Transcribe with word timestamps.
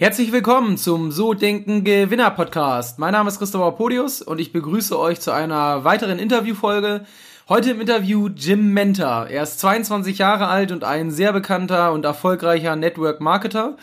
Herzlich 0.00 0.30
willkommen 0.30 0.76
zum 0.76 1.10
So 1.10 1.34
Denken 1.34 1.82
Gewinner 1.82 2.30
Podcast. 2.30 3.00
Mein 3.00 3.14
Name 3.14 3.30
ist 3.30 3.40
Christopher 3.40 3.72
Podius 3.72 4.22
und 4.22 4.40
ich 4.40 4.52
begrüße 4.52 4.96
euch 4.96 5.18
zu 5.18 5.32
einer 5.32 5.82
weiteren 5.82 6.20
Interviewfolge. 6.20 7.04
Heute 7.48 7.72
im 7.72 7.80
Interview 7.80 8.28
Jim 8.28 8.72
Mentor. 8.72 9.26
Er 9.26 9.42
ist 9.42 9.58
22 9.58 10.18
Jahre 10.18 10.46
alt 10.46 10.70
und 10.70 10.84
ein 10.84 11.10
sehr 11.10 11.32
bekannter 11.32 11.92
und 11.92 12.04
erfolgreicher 12.04 12.76
Network 12.76 13.20
Marketer. 13.20 13.76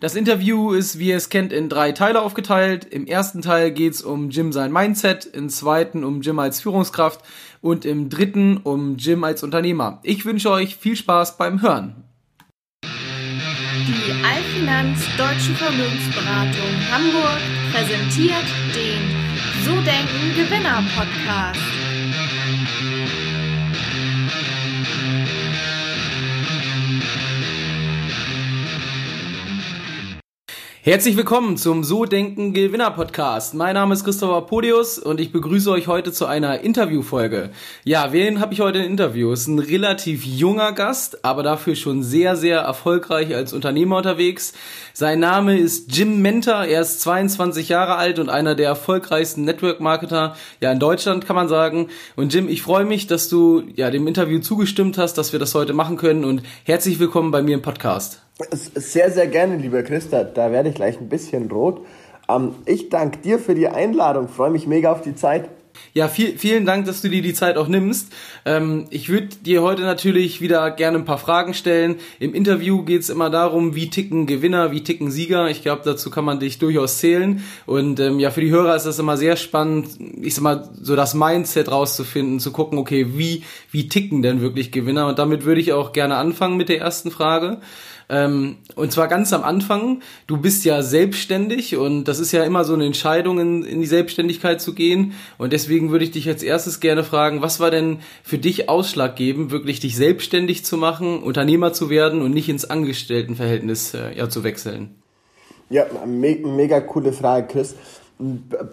Das 0.00 0.16
Interview 0.16 0.72
ist, 0.72 0.98
wie 0.98 1.10
ihr 1.10 1.16
es 1.16 1.28
kennt, 1.28 1.52
in 1.52 1.68
drei 1.68 1.92
Teile 1.92 2.22
aufgeteilt. 2.22 2.84
Im 2.86 3.06
ersten 3.06 3.40
Teil 3.40 3.70
geht's 3.70 4.02
um 4.02 4.30
Jim 4.30 4.50
sein 4.50 4.72
Mindset, 4.72 5.24
im 5.24 5.48
zweiten 5.50 6.02
um 6.02 6.20
Jim 6.20 6.40
als 6.40 6.60
Führungskraft 6.60 7.20
und 7.60 7.84
im 7.84 8.08
dritten 8.08 8.56
um 8.56 8.96
Jim 8.96 9.22
als 9.22 9.44
Unternehmer. 9.44 10.00
Ich 10.02 10.24
wünsche 10.24 10.50
euch 10.50 10.74
viel 10.74 10.96
Spaß 10.96 11.36
beim 11.36 11.62
Hören. 11.62 12.09
Allfinanz 14.22 15.00
Deutsche 15.16 15.54
Vermögensberatung 15.54 16.74
Hamburg 16.90 17.40
präsentiert 17.72 18.44
den 18.74 19.02
So 19.64 19.80
Denken 19.80 20.34
Gewinner 20.36 20.82
Podcast. 20.94 21.79
Herzlich 30.82 31.18
willkommen 31.18 31.58
zum 31.58 31.84
So 31.84 32.06
Denken 32.06 32.54
Gewinner 32.54 32.90
Podcast. 32.90 33.52
Mein 33.52 33.74
Name 33.74 33.92
ist 33.92 34.02
Christopher 34.02 34.40
Podius 34.46 34.98
und 34.98 35.20
ich 35.20 35.30
begrüße 35.30 35.70
euch 35.70 35.88
heute 35.88 36.10
zu 36.10 36.24
einer 36.24 36.60
Interviewfolge. 36.60 37.50
Ja, 37.84 38.14
wen 38.14 38.40
habe 38.40 38.54
ich 38.54 38.60
heute 38.60 38.78
im 38.78 38.86
Interview? 38.86 39.30
Ist 39.30 39.46
ein 39.46 39.58
relativ 39.58 40.24
junger 40.24 40.72
Gast, 40.72 41.22
aber 41.22 41.42
dafür 41.42 41.74
schon 41.74 42.02
sehr, 42.02 42.34
sehr 42.34 42.60
erfolgreich 42.60 43.34
als 43.34 43.52
Unternehmer 43.52 43.98
unterwegs. 43.98 44.54
Sein 44.94 45.20
Name 45.20 45.58
ist 45.58 45.94
Jim 45.94 46.22
Mentor. 46.22 46.64
Er 46.64 46.80
ist 46.80 47.02
22 47.02 47.68
Jahre 47.68 47.96
alt 47.96 48.18
und 48.18 48.30
einer 48.30 48.54
der 48.54 48.68
erfolgreichsten 48.68 49.44
Network 49.44 49.80
Marketer 49.80 50.34
ja 50.62 50.72
in 50.72 50.78
Deutschland, 50.78 51.26
kann 51.26 51.36
man 51.36 51.48
sagen. 51.48 51.88
Und 52.16 52.32
Jim, 52.32 52.48
ich 52.48 52.62
freue 52.62 52.86
mich, 52.86 53.06
dass 53.06 53.28
du 53.28 53.64
ja 53.76 53.90
dem 53.90 54.06
Interview 54.06 54.38
zugestimmt 54.38 54.96
hast, 54.96 55.18
dass 55.18 55.32
wir 55.32 55.40
das 55.40 55.54
heute 55.54 55.74
machen 55.74 55.98
können 55.98 56.24
und 56.24 56.42
herzlich 56.64 56.98
willkommen 56.98 57.32
bei 57.32 57.42
mir 57.42 57.52
im 57.52 57.62
Podcast. 57.62 58.22
Sehr, 58.50 59.10
sehr 59.10 59.26
gerne, 59.26 59.56
lieber 59.56 59.82
Christa. 59.82 60.24
Da 60.24 60.52
werde 60.52 60.70
ich 60.70 60.74
gleich 60.74 61.00
ein 61.00 61.08
bisschen 61.08 61.50
rot. 61.50 61.84
Ähm, 62.28 62.54
ich 62.66 62.88
danke 62.88 63.18
dir 63.18 63.38
für 63.38 63.54
die 63.54 63.68
Einladung. 63.68 64.28
Freue 64.28 64.50
mich 64.50 64.66
mega 64.66 64.92
auf 64.92 65.02
die 65.02 65.14
Zeit. 65.14 65.50
Ja, 65.92 66.08
viel, 66.08 66.38
vielen 66.38 66.66
Dank, 66.66 66.86
dass 66.86 67.02
du 67.02 67.08
dir 67.08 67.22
die 67.22 67.32
Zeit 67.32 67.56
auch 67.56 67.66
nimmst. 67.66 68.12
Ähm, 68.44 68.86
ich 68.90 69.08
würde 69.08 69.28
dir 69.44 69.62
heute 69.62 69.82
natürlich 69.82 70.40
wieder 70.40 70.70
gerne 70.70 70.98
ein 70.98 71.04
paar 71.04 71.18
Fragen 71.18 71.54
stellen. 71.54 71.96
Im 72.18 72.34
Interview 72.34 72.84
geht 72.84 73.02
es 73.02 73.10
immer 73.10 73.30
darum, 73.30 73.74
wie 73.74 73.90
ticken 73.90 74.26
Gewinner, 74.26 74.70
wie 74.70 74.84
ticken 74.84 75.10
Sieger. 75.10 75.50
Ich 75.50 75.62
glaube, 75.62 75.82
dazu 75.84 76.10
kann 76.10 76.24
man 76.24 76.38
dich 76.38 76.58
durchaus 76.58 76.98
zählen. 76.98 77.42
Und 77.66 77.98
ähm, 77.98 78.20
ja, 78.20 78.30
für 78.30 78.40
die 78.40 78.50
Hörer 78.50 78.76
ist 78.76 78.86
das 78.86 78.98
immer 78.98 79.16
sehr 79.16 79.36
spannend, 79.36 79.88
ich 80.20 80.34
sag 80.34 80.42
mal, 80.42 80.68
so 80.80 80.94
das 80.94 81.14
Mindset 81.14 81.70
rauszufinden, 81.70 82.38
zu 82.38 82.52
gucken, 82.52 82.78
okay, 82.78 83.06
wie, 83.16 83.42
wie 83.70 83.88
ticken 83.88 84.22
denn 84.22 84.40
wirklich 84.40 84.70
Gewinner? 84.70 85.08
Und 85.08 85.18
damit 85.18 85.44
würde 85.44 85.60
ich 85.60 85.72
auch 85.72 85.92
gerne 85.92 86.16
anfangen 86.16 86.56
mit 86.56 86.68
der 86.68 86.80
ersten 86.80 87.10
Frage. 87.10 87.58
Ähm, 88.10 88.56
und 88.74 88.90
zwar 88.90 89.06
ganz 89.06 89.32
am 89.32 89.44
Anfang. 89.44 90.00
Du 90.26 90.36
bist 90.36 90.64
ja 90.64 90.82
selbstständig 90.82 91.76
und 91.76 92.04
das 92.04 92.18
ist 92.18 92.32
ja 92.32 92.42
immer 92.42 92.64
so 92.64 92.74
eine 92.74 92.84
Entscheidung, 92.84 93.38
in, 93.38 93.62
in 93.62 93.80
die 93.80 93.86
Selbstständigkeit 93.86 94.60
zu 94.60 94.74
gehen. 94.74 95.14
Und 95.38 95.52
deswegen 95.52 95.92
würde 95.92 96.04
ich 96.04 96.10
dich 96.10 96.28
als 96.28 96.42
erstes 96.42 96.80
gerne 96.80 97.04
fragen, 97.04 97.40
was 97.40 97.60
war 97.60 97.70
denn 97.70 98.00
für 98.24 98.38
dich 98.38 98.68
ausschlaggebend, 98.68 99.52
wirklich 99.52 99.78
dich 99.78 99.96
selbstständig 99.96 100.64
zu 100.64 100.76
machen, 100.76 101.22
Unternehmer 101.22 101.72
zu 101.72 101.88
werden 101.88 102.20
und 102.20 102.34
nicht 102.34 102.48
ins 102.48 102.68
Angestelltenverhältnis 102.68 103.94
äh, 103.94 104.16
ja, 104.16 104.28
zu 104.28 104.42
wechseln? 104.42 104.96
Ja, 105.68 105.84
me 106.04 106.36
mega 106.44 106.80
coole 106.80 107.12
Frage, 107.12 107.46
Chris. 107.46 107.76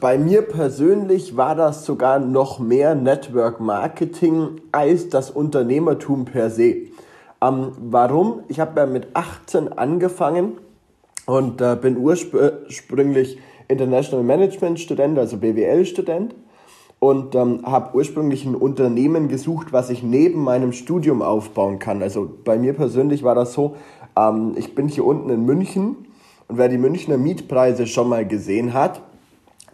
Bei 0.02 0.18
mir 0.18 0.42
persönlich 0.42 1.38
war 1.38 1.56
das 1.56 1.86
sogar 1.86 2.20
noch 2.20 2.58
mehr 2.58 2.96
Network 2.96 3.60
Marketing 3.60 4.60
als 4.72 5.10
das 5.10 5.30
Unternehmertum 5.30 6.26
per 6.26 6.50
se. 6.50 6.88
Ähm, 7.42 7.72
warum? 7.80 8.42
Ich 8.48 8.60
habe 8.60 8.80
ja 8.80 8.86
mit 8.86 9.10
18 9.14 9.74
angefangen 9.74 10.54
und 11.26 11.62
äh, 11.62 11.78
bin 11.80 11.98
ursprünglich 11.98 13.38
International 13.68 14.24
Management 14.24 14.80
Student, 14.80 15.20
also 15.20 15.38
BWL 15.38 15.86
Student 15.86 16.34
und 17.00 17.36
ähm, 17.36 17.62
habe 17.64 17.96
ursprünglich 17.96 18.46
ein 18.46 18.56
Unternehmen 18.56 19.28
gesucht, 19.28 19.72
was 19.72 19.90
ich 19.90 20.02
neben 20.02 20.44
meinem 20.44 20.72
Studium 20.74 21.22
aufbauen 21.22 21.80
kann. 21.80 22.02
Also 22.02 22.30
bei 22.44 22.58
mir 22.58 22.74
persönlich 22.74 23.24
war 23.24 23.36
das 23.36 23.54
so, 23.54 23.76
ähm, 24.18 24.54
ich 24.56 24.74
bin 24.74 24.88
hier 24.88 25.06
unten 25.06 25.30
in 25.30 25.46
München 25.46 26.08
und 26.48 26.58
wer 26.58 26.70
die 26.70 26.78
Münchner 26.78 27.18
Mietpreise 27.18 27.86
schon 27.88 28.10
mal 28.10 28.26
gesehen 28.26 28.74
hat, 28.74 29.02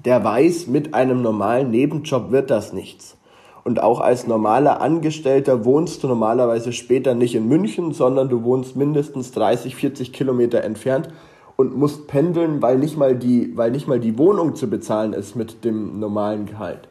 der 0.03 0.24
weiß, 0.24 0.68
mit 0.68 0.94
einem 0.94 1.22
normalen 1.22 1.72
Nebenjob 1.72 2.31
wird 2.31 2.50
das 2.50 2.74
nichts. 2.74 3.16
Und 3.63 3.81
auch 3.81 4.01
als 4.01 4.28
normaler 4.28 4.81
Angestellter 4.81 5.63
wohnst 5.63 6.03
du 6.03 6.07
normalerweise 6.07 6.74
später 6.74 7.16
nicht 7.16 7.35
in 7.35 7.47
München, 7.47 7.94
sondern 7.94 8.28
du 8.28 8.44
wohnst 8.44 8.75
mindestens 8.75 9.31
30, 9.31 9.75
40 9.75 10.12
Kilometer 10.12 10.63
entfernt 10.63 11.09
und 11.56 11.78
musst 11.78 12.07
pendeln, 12.07 12.62
weil 12.62 12.78
nicht 12.78 12.97
mal 12.97 13.16
die, 13.16 13.56
weil 13.56 13.72
nicht 13.72 13.88
mal 13.88 14.00
die 14.00 14.18
Wohnung 14.18 14.56
zu 14.56 14.69
bezahlen 14.69 15.13
ist 15.13 15.35
mit 15.35 15.63
dem 15.63 16.00
normalen 16.00 16.46
Gehalt. 16.46 16.90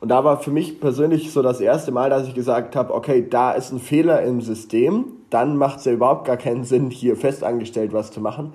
Und 0.00 0.08
da 0.10 0.24
war 0.24 0.38
für 0.38 0.52
mich 0.52 0.80
persönlich 0.80 1.32
so 1.32 1.42
das 1.42 1.60
erste 1.60 1.90
Mal, 1.90 2.08
dass 2.08 2.28
ich 2.28 2.34
gesagt 2.34 2.76
habe, 2.76 2.94
okay, 2.94 3.26
da 3.28 3.52
ist 3.52 3.72
ein 3.72 3.80
Fehler 3.80 4.22
im 4.22 4.40
System, 4.40 5.06
dann 5.28 5.56
macht 5.56 5.80
es 5.80 5.84
ja 5.84 5.92
überhaupt 5.92 6.24
gar 6.24 6.36
keinen 6.36 6.64
Sinn, 6.64 6.90
hier 6.90 7.16
festangestellt 7.16 7.92
was 7.92 8.12
zu 8.12 8.20
machen. 8.20 8.52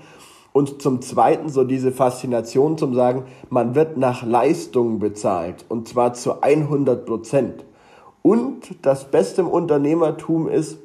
Und 0.53 0.81
zum 0.83 1.01
Zweiten 1.01 1.49
so 1.49 1.63
diese 1.63 1.91
Faszination 1.91 2.77
zum 2.77 2.93
Sagen, 2.93 3.25
man 3.49 3.75
wird 3.75 3.97
nach 3.97 4.23
Leistung 4.23 4.99
bezahlt 4.99 5.65
und 5.67 5.87
zwar 5.87 6.13
zu 6.13 6.41
100 6.41 7.05
Prozent. 7.05 7.65
Und 8.21 8.75
das 8.83 9.11
Beste 9.11 9.41
im 9.41 9.47
Unternehmertum 9.47 10.47
ist, 10.47 10.77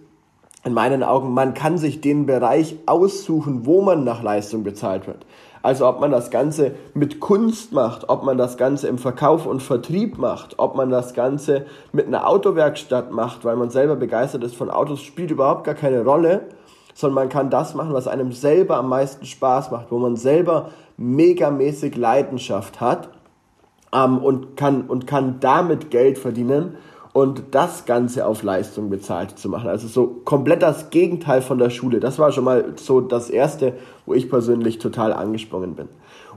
in 0.65 0.73
meinen 0.75 1.03
Augen, 1.03 1.33
man 1.33 1.55
kann 1.55 1.79
sich 1.79 2.01
den 2.01 2.27
Bereich 2.27 2.77
aussuchen, 2.87 3.65
wo 3.65 3.81
man 3.81 4.05
nach 4.05 4.23
Leistung 4.23 4.65
bezahlt 4.65 5.07
wird. 5.07 5.25
Also 5.63 5.87
ob 5.87 6.01
man 6.01 6.11
das 6.11 6.31
Ganze 6.31 6.75
mit 6.95 7.21
Kunst 7.21 7.73
macht, 7.73 8.09
ob 8.09 8.25
man 8.25 8.39
das 8.39 8.57
Ganze 8.57 8.89
im 8.89 8.99
Verkauf 8.99 9.47
und 9.47 9.63
Vertrieb 9.63 10.19
macht, 10.19 10.59
ob 10.59 10.77
man 10.77 10.91
das 10.91 11.15
Ganze 11.15 11.67
mit 11.93 12.07
einer 12.07 12.29
Autowerkstatt 12.29 13.13
macht, 13.13 13.45
weil 13.45 13.57
man 13.57 13.71
selber 13.71 13.97
begeistert 13.97 14.45
ist 14.45 14.57
von 14.57 14.71
Autos, 14.71 15.03
spielt 15.03 15.31
überhaupt 15.31 15.65
gar 15.65 15.75
keine 15.75 16.05
Rolle 16.05 16.47
sondern 16.99 17.15
man 17.15 17.29
kann 17.29 17.49
das 17.49 17.77
machen, 17.77 17.93
was 17.93 18.09
einem 18.09 18.33
selber 18.33 18.77
am 18.77 18.89
meisten 18.89 19.25
Spaß 19.25 19.71
macht, 19.71 19.93
wo 19.93 19.99
man 19.99 20.17
selber 20.17 20.71
megamäßig 20.97 21.97
Leidenschaft 21.97 22.81
hat 22.81 23.09
ähm, 23.95 24.19
und, 24.19 24.57
kann, 24.57 24.89
und 24.89 25.07
kann 25.07 25.37
damit 25.39 25.93
Geld 25.93 26.19
verdienen 26.19 26.75
und 27.13 27.45
das 27.53 27.85
Ganze 27.85 28.27
auf 28.27 28.43
Leistung 28.43 28.91
bezahlt 28.91 29.39
zu 29.39 29.49
machen. 29.49 29.69
Also 29.69 29.87
so 29.87 30.09
komplett 30.25 30.61
das 30.61 30.91
Gegenteil 30.91 31.41
von 31.41 31.59
der 31.59 31.71
Schule. 31.71 32.01
Das 32.01 32.19
war 32.19 32.33
schon 32.33 32.43
mal 32.43 32.73
so 32.75 33.01
das 33.01 33.31
Erste, 33.31 33.75
wo 34.05 34.15
ich 34.15 34.29
persönlich 34.29 34.79
total 34.79 35.13
angesprungen 35.13 35.77
bin. 35.77 35.89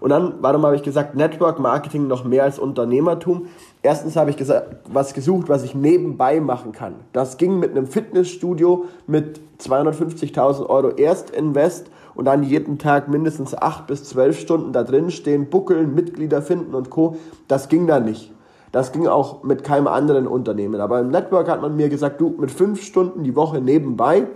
Und 0.01 0.09
dann, 0.09 0.33
warum 0.41 0.65
habe 0.65 0.75
ich 0.75 0.81
gesagt, 0.81 1.15
Network 1.15 1.59
Marketing 1.59 2.07
noch 2.07 2.25
mehr 2.25 2.43
als 2.43 2.57
Unternehmertum? 2.59 3.45
Erstens 3.83 4.15
habe 4.15 4.31
ich 4.31 4.35
gesagt, 4.35 4.77
was 4.91 5.13
gesucht, 5.13 5.47
was 5.47 5.63
ich 5.63 5.75
nebenbei 5.75 6.41
machen 6.41 6.71
kann. 6.71 6.95
Das 7.13 7.37
ging 7.37 7.59
mit 7.59 7.71
einem 7.71 7.85
Fitnessstudio 7.85 8.85
mit 9.05 9.39
250.000 9.59 10.65
Euro 10.67 10.89
Erstinvest 10.89 11.91
und 12.15 12.25
dann 12.25 12.41
jeden 12.41 12.79
Tag 12.79 13.09
mindestens 13.09 13.55
acht 13.55 13.85
bis 13.85 14.03
zwölf 14.03 14.39
Stunden 14.39 14.73
da 14.73 14.83
drin 14.83 15.11
stehen, 15.11 15.49
buckeln, 15.49 15.93
Mitglieder 15.93 16.41
finden 16.41 16.73
und 16.73 16.89
Co. 16.89 17.15
Das 17.47 17.69
ging 17.69 17.85
da 17.85 17.99
nicht. 17.99 18.33
Das 18.71 18.91
ging 18.91 19.05
auch 19.05 19.43
mit 19.43 19.63
keinem 19.63 19.87
anderen 19.87 20.25
Unternehmen. 20.25 20.81
Aber 20.81 20.99
im 20.99 21.09
Network 21.09 21.47
hat 21.47 21.61
man 21.61 21.75
mir 21.75 21.89
gesagt, 21.89 22.19
du 22.19 22.35
mit 22.39 22.49
fünf 22.49 22.81
Stunden 22.81 23.23
die 23.23 23.35
Woche 23.35 23.61
nebenbei 23.61 24.27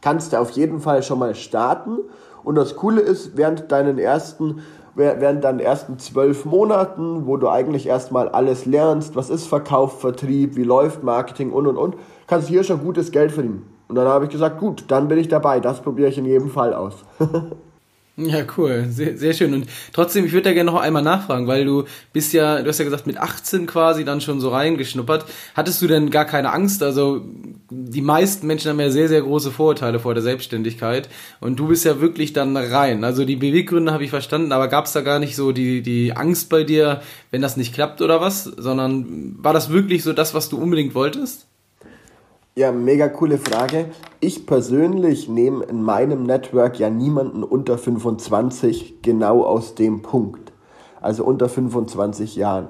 kannst 0.00 0.32
du 0.32 0.40
auf 0.40 0.50
jeden 0.50 0.78
Fall 0.78 1.02
schon 1.02 1.18
mal 1.18 1.34
starten. 1.34 1.98
Und 2.44 2.54
das 2.54 2.76
Coole 2.76 3.00
ist, 3.00 3.36
während 3.36 3.72
deinen 3.72 3.98
ersten 3.98 4.62
während 4.96 5.44
deinen 5.44 5.60
ersten 5.60 5.98
zwölf 5.98 6.44
Monaten, 6.44 7.26
wo 7.26 7.36
du 7.36 7.48
eigentlich 7.48 7.86
erstmal 7.86 8.28
alles 8.28 8.66
lernst, 8.66 9.14
was 9.14 9.30
ist 9.30 9.46
Verkauf, 9.46 10.00
Vertrieb, 10.00 10.56
wie 10.56 10.64
läuft 10.64 11.02
Marketing 11.02 11.52
und 11.52 11.66
und 11.66 11.76
und, 11.76 11.96
kannst 12.26 12.48
du 12.48 12.54
hier 12.54 12.64
schon 12.64 12.80
gutes 12.80 13.12
Geld 13.12 13.30
verdienen. 13.30 13.66
Und 13.88 13.96
dann 13.96 14.08
habe 14.08 14.24
ich 14.24 14.30
gesagt, 14.30 14.58
gut, 14.58 14.84
dann 14.88 15.08
bin 15.08 15.18
ich 15.18 15.28
dabei, 15.28 15.60
das 15.60 15.80
probiere 15.80 16.08
ich 16.08 16.18
in 16.18 16.24
jedem 16.24 16.48
Fall 16.48 16.74
aus. 16.74 17.04
Ja, 18.18 18.46
cool, 18.56 18.86
sehr, 18.88 19.18
sehr 19.18 19.34
schön. 19.34 19.52
Und 19.52 19.66
trotzdem, 19.92 20.24
ich 20.24 20.32
würde 20.32 20.44
da 20.44 20.54
gerne 20.54 20.70
noch 20.70 20.80
einmal 20.80 21.02
nachfragen, 21.02 21.46
weil 21.46 21.66
du 21.66 21.84
bist 22.14 22.32
ja, 22.32 22.62
du 22.62 22.68
hast 22.68 22.78
ja 22.78 22.86
gesagt, 22.86 23.06
mit 23.06 23.18
18 23.18 23.66
quasi 23.66 24.06
dann 24.06 24.22
schon 24.22 24.40
so 24.40 24.48
reingeschnuppert. 24.48 25.26
Hattest 25.54 25.82
du 25.82 25.86
denn 25.86 26.08
gar 26.08 26.24
keine 26.24 26.50
Angst? 26.50 26.82
Also 26.82 27.26
die 27.68 28.00
meisten 28.00 28.46
Menschen 28.46 28.70
haben 28.70 28.80
ja 28.80 28.88
sehr, 28.88 29.08
sehr 29.08 29.20
große 29.20 29.50
Vorurteile 29.50 29.98
vor 29.98 30.14
der 30.14 30.22
Selbstständigkeit. 30.22 31.10
Und 31.40 31.56
du 31.56 31.68
bist 31.68 31.84
ja 31.84 32.00
wirklich 32.00 32.32
dann 32.32 32.56
rein. 32.56 33.04
Also 33.04 33.26
die 33.26 33.36
Beweggründe 33.36 33.92
habe 33.92 34.04
ich 34.04 34.10
verstanden, 34.10 34.52
aber 34.52 34.68
gab 34.68 34.86
es 34.86 34.92
da 34.92 35.02
gar 35.02 35.18
nicht 35.18 35.36
so 35.36 35.52
die, 35.52 35.82
die 35.82 36.16
Angst 36.16 36.48
bei 36.48 36.64
dir, 36.64 37.02
wenn 37.30 37.42
das 37.42 37.58
nicht 37.58 37.74
klappt 37.74 38.00
oder 38.00 38.22
was? 38.22 38.44
Sondern 38.44 39.34
war 39.44 39.52
das 39.52 39.68
wirklich 39.68 40.02
so 40.02 40.14
das, 40.14 40.32
was 40.32 40.48
du 40.48 40.56
unbedingt 40.56 40.94
wolltest? 40.94 41.48
Ja, 42.58 42.72
mega 42.72 43.08
coole 43.08 43.36
Frage. 43.36 43.90
Ich 44.18 44.46
persönlich 44.46 45.28
nehme 45.28 45.64
in 45.64 45.82
meinem 45.82 46.22
Network 46.22 46.78
ja 46.78 46.88
niemanden 46.88 47.44
unter 47.44 47.76
25 47.76 49.02
genau 49.02 49.42
aus 49.42 49.74
dem 49.74 50.00
Punkt. 50.00 50.54
Also 51.02 51.22
unter 51.22 51.50
25 51.50 52.34
Jahren. 52.34 52.68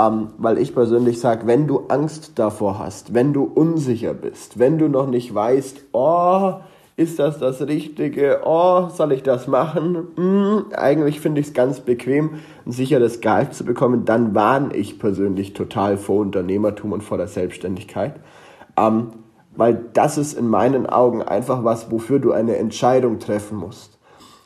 Ähm, 0.00 0.28
weil 0.38 0.56
ich 0.56 0.72
persönlich 0.72 1.20
sage, 1.20 1.46
wenn 1.46 1.66
du 1.66 1.88
Angst 1.88 2.38
davor 2.38 2.78
hast, 2.78 3.12
wenn 3.12 3.34
du 3.34 3.44
unsicher 3.44 4.14
bist, 4.14 4.58
wenn 4.58 4.78
du 4.78 4.88
noch 4.88 5.06
nicht 5.06 5.34
weißt, 5.34 5.88
oh, 5.92 6.54
ist 6.96 7.18
das 7.18 7.38
das 7.38 7.60
Richtige? 7.60 8.40
Oh, 8.46 8.88
soll 8.88 9.12
ich 9.12 9.24
das 9.24 9.46
machen? 9.46 10.08
Hm, 10.16 10.64
eigentlich 10.74 11.20
finde 11.20 11.42
ich 11.42 11.48
es 11.48 11.52
ganz 11.52 11.80
bequem, 11.80 12.38
ein 12.64 12.72
sicheres 12.72 13.20
Gehalt 13.20 13.52
zu 13.52 13.66
bekommen. 13.66 14.06
Dann 14.06 14.34
warne 14.34 14.74
ich 14.74 14.98
persönlich 14.98 15.52
total 15.52 15.98
vor 15.98 16.20
Unternehmertum 16.20 16.92
und 16.92 17.02
vor 17.02 17.18
der 17.18 17.28
Selbstständigkeit. 17.28 18.14
Ähm, 18.78 19.08
weil 19.56 19.86
das 19.92 20.18
ist 20.18 20.38
in 20.38 20.46
meinen 20.46 20.86
Augen 20.86 21.20
einfach 21.20 21.64
was, 21.64 21.90
wofür 21.90 22.20
du 22.20 22.30
eine 22.32 22.56
Entscheidung 22.56 23.18
treffen 23.18 23.58
musst. 23.58 23.98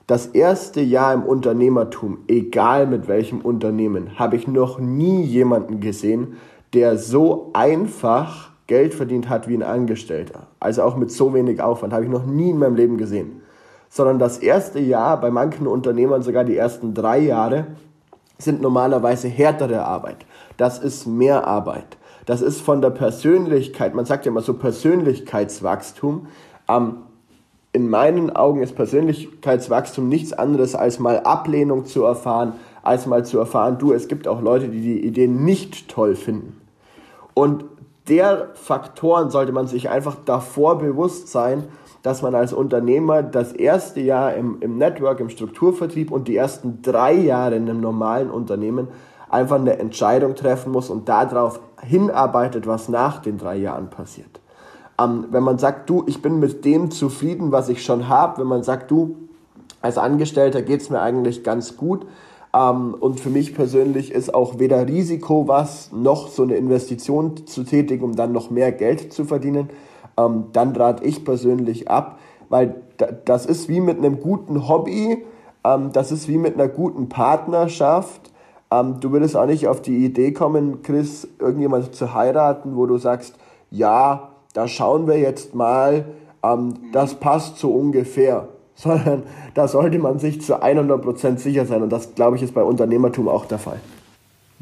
Das 0.07 0.27
erste 0.27 0.81
Jahr 0.81 1.13
im 1.13 1.23
Unternehmertum, 1.23 2.19
egal 2.29 2.87
mit 2.87 3.09
welchem 3.09 3.41
Unternehmen, 3.41 4.19
habe 4.19 4.37
ich 4.37 4.49
noch 4.49 4.79
nie 4.79 5.23
jemanden 5.23 5.81
gesehen, 5.81 6.39
der 6.73 6.97
so 6.97 7.51
einfach 7.53 8.51
Geld 8.67 8.95
verdient 8.95 9.29
hat 9.29 9.49
wie 9.49 9.55
ein 9.55 9.63
Angestellter. 9.63 10.47
Also 10.61 10.83
auch 10.83 10.97
mit 10.97 11.11
so 11.11 11.35
wenig 11.35 11.61
Aufwand, 11.61 11.93
habe 11.93 12.05
ich 12.05 12.11
noch 12.11 12.25
nie 12.25 12.51
in 12.51 12.59
meinem 12.59 12.77
Leben 12.77 12.97
gesehen. 12.97 13.43
Sondern 13.91 14.19
das 14.19 14.39
erste 14.39 14.81
Jahr, 14.81 15.21
bei 15.21 15.31
manchen 15.31 15.67
Unternehmern 15.67 16.23
sogar 16.23 16.45
die 16.45 16.57
ersten 16.57 16.95
drei 16.95 17.19
Jahre, 17.19 17.67
sind 18.39 18.63
normalerweise 18.63 19.29
härtere 19.29 19.85
Arbeit. 19.85 20.25
Das 20.57 20.79
ist 20.79 21.07
mehr 21.07 21.47
Arbeit. 21.47 21.99
Das 22.27 22.41
ist 22.43 22.61
von 22.61 22.81
der 22.81 22.91
Persönlichkeit, 22.91 23.95
man 23.95 24.05
sagt 24.05 24.27
ja 24.27 24.31
immer 24.31 24.43
so 24.43 24.55
Persönlichkeitswachstum. 24.55 26.27
Ähm, 26.69 26.99
in 27.73 27.89
meinen 27.89 28.31
Augen 28.31 28.63
ist 28.63 28.77
Persönlichkeitswachstum 28.77 30.09
nichts 30.09 30.33
anderes 30.33 30.75
als 30.75 30.99
mal 30.99 31.21
Ablehnung 31.21 31.87
zu 31.87 32.05
erfahren, 32.05 32.53
als 32.83 33.07
mal 33.07 33.25
zu 33.25 33.39
erfahren, 33.39 33.79
du, 33.79 33.93
es 33.93 34.09
gibt 34.09 34.29
auch 34.29 34.43
Leute, 34.43 34.69
die 34.69 34.83
die 34.83 35.07
Ideen 35.07 35.45
nicht 35.45 35.89
toll 35.89 36.15
finden. 36.15 36.61
Und 37.35 37.65
der 38.09 38.51
Faktoren 38.55 39.31
sollte 39.31 39.53
man 39.53 39.69
sich 39.69 39.89
einfach 39.89 40.17
davor 40.25 40.79
bewusst 40.79 41.29
sein, 41.29 41.65
dass 42.03 42.21
man 42.21 42.35
als 42.35 42.53
Unternehmer 42.53 43.23
das 43.23 43.53
erste 43.53 44.01
Jahr 44.01 44.35
im, 44.35 44.59
im 44.61 44.77
Network, 44.77 45.21
im 45.21 45.31
Strukturvertrieb 45.31 46.11
und 46.11 46.27
die 46.27 46.37
ersten 46.37 46.83
drei 46.83 47.15
Jahre 47.15 47.55
in 47.55 47.69
einem 47.69 47.81
normalen 47.81 48.31
Unternehmen 48.31 48.89
einfach 49.33 49.57
eine 49.57 49.79
Entscheidung 49.79 50.35
treffen 50.35 50.73
muss 50.73 50.91
und 50.91 51.09
darauf 51.09 51.61
hinarbeitet, 51.83 52.67
was 52.67 52.89
nach 52.89 53.21
den 53.21 53.39
drei 53.39 53.57
Jahren 53.57 53.91
passiert. 53.91 54.41
Ähm, 55.01 55.27
wenn 55.31 55.43
man 55.43 55.59
sagt, 55.59 55.89
du, 55.89 56.05
ich 56.07 56.23
bin 56.23 56.39
mit 56.39 56.65
dem 56.65 56.91
zufrieden, 56.91 57.51
was 57.51 57.69
ich 57.69 57.85
schon 57.85 58.09
habe, 58.09 58.41
wenn 58.41 58.47
man 58.47 58.63
sagt, 58.63 58.91
du, 58.91 59.17
als 59.81 59.99
Angestellter 59.99 60.63
geht 60.63 60.83
es 60.83 60.91
mir 60.91 61.01
eigentlich 61.01 61.45
ganz 61.45 61.77
gut, 61.77 62.07
ähm, 62.55 62.95
und 63.01 63.21
für 63.21 63.31
mich 63.31 63.55
persönlich 63.55 64.13
ist 64.13 64.35
auch 64.35 64.59
weder 64.59 64.87
Risiko 64.87 65.49
was, 65.49 65.91
noch 65.93 66.29
so 66.29 66.43
eine 66.43 66.57
Investition 66.57 67.47
zu 67.47 67.65
tätigen, 67.65 68.05
um 68.05 68.15
dann 68.15 68.33
noch 68.33 68.51
mehr 68.51 68.71
Geld 68.71 69.13
zu 69.13 69.25
verdienen. 69.25 69.71
Ähm, 70.19 70.45
dann 70.53 70.77
rate 70.77 71.05
ich 71.05 71.25
persönlich 71.25 71.91
ab, 71.91 72.19
weil 72.51 72.83
das 73.25 73.47
ist 73.47 73.71
wie 73.71 73.81
mit 73.81 73.97
einem 73.97 74.21
guten 74.21 74.69
Hobby, 74.69 75.25
das 75.93 76.13
ist 76.13 76.29
wie 76.29 76.39
mit 76.39 76.55
einer 76.55 76.69
guten 76.69 77.09
Partnerschaft 77.09 78.32
ähm, 78.73 79.01
du 79.01 79.13
würdest 79.13 79.37
auch 79.37 79.47
nicht 79.47 79.69
auf 79.69 79.83
die 79.83 80.05
Idee 80.05 80.33
kommen, 80.33 80.83
Chris, 80.83 81.29
irgendjemand 81.39 81.95
zu 81.95 82.15
heiraten, 82.15 82.77
wo 82.77 82.87
du 82.87 82.97
sagst, 82.97 83.35
ja, 83.71 84.31
da 84.55 84.69
schauen 84.69 85.07
wir 85.07 85.19
jetzt 85.19 85.55
mal, 85.55 86.05
ähm, 86.43 86.75
das 86.93 87.15
passt 87.15 87.59
so 87.59 87.73
ungefähr. 87.73 88.49
Sondern 88.75 89.25
da 89.55 89.69
sollte 89.69 89.99
man 89.99 90.19
sich 90.19 90.41
zu 90.41 90.63
100% 90.63 91.37
sicher 91.37 91.67
sein. 91.67 91.83
Und 91.83 91.91
das, 91.91 92.15
glaube 92.15 92.37
ich, 92.37 92.43
ist 92.43 92.55
bei 92.55 92.63
Unternehmertum 92.63 93.29
auch 93.29 93.45
der 93.45 93.59
Fall. 93.59 93.81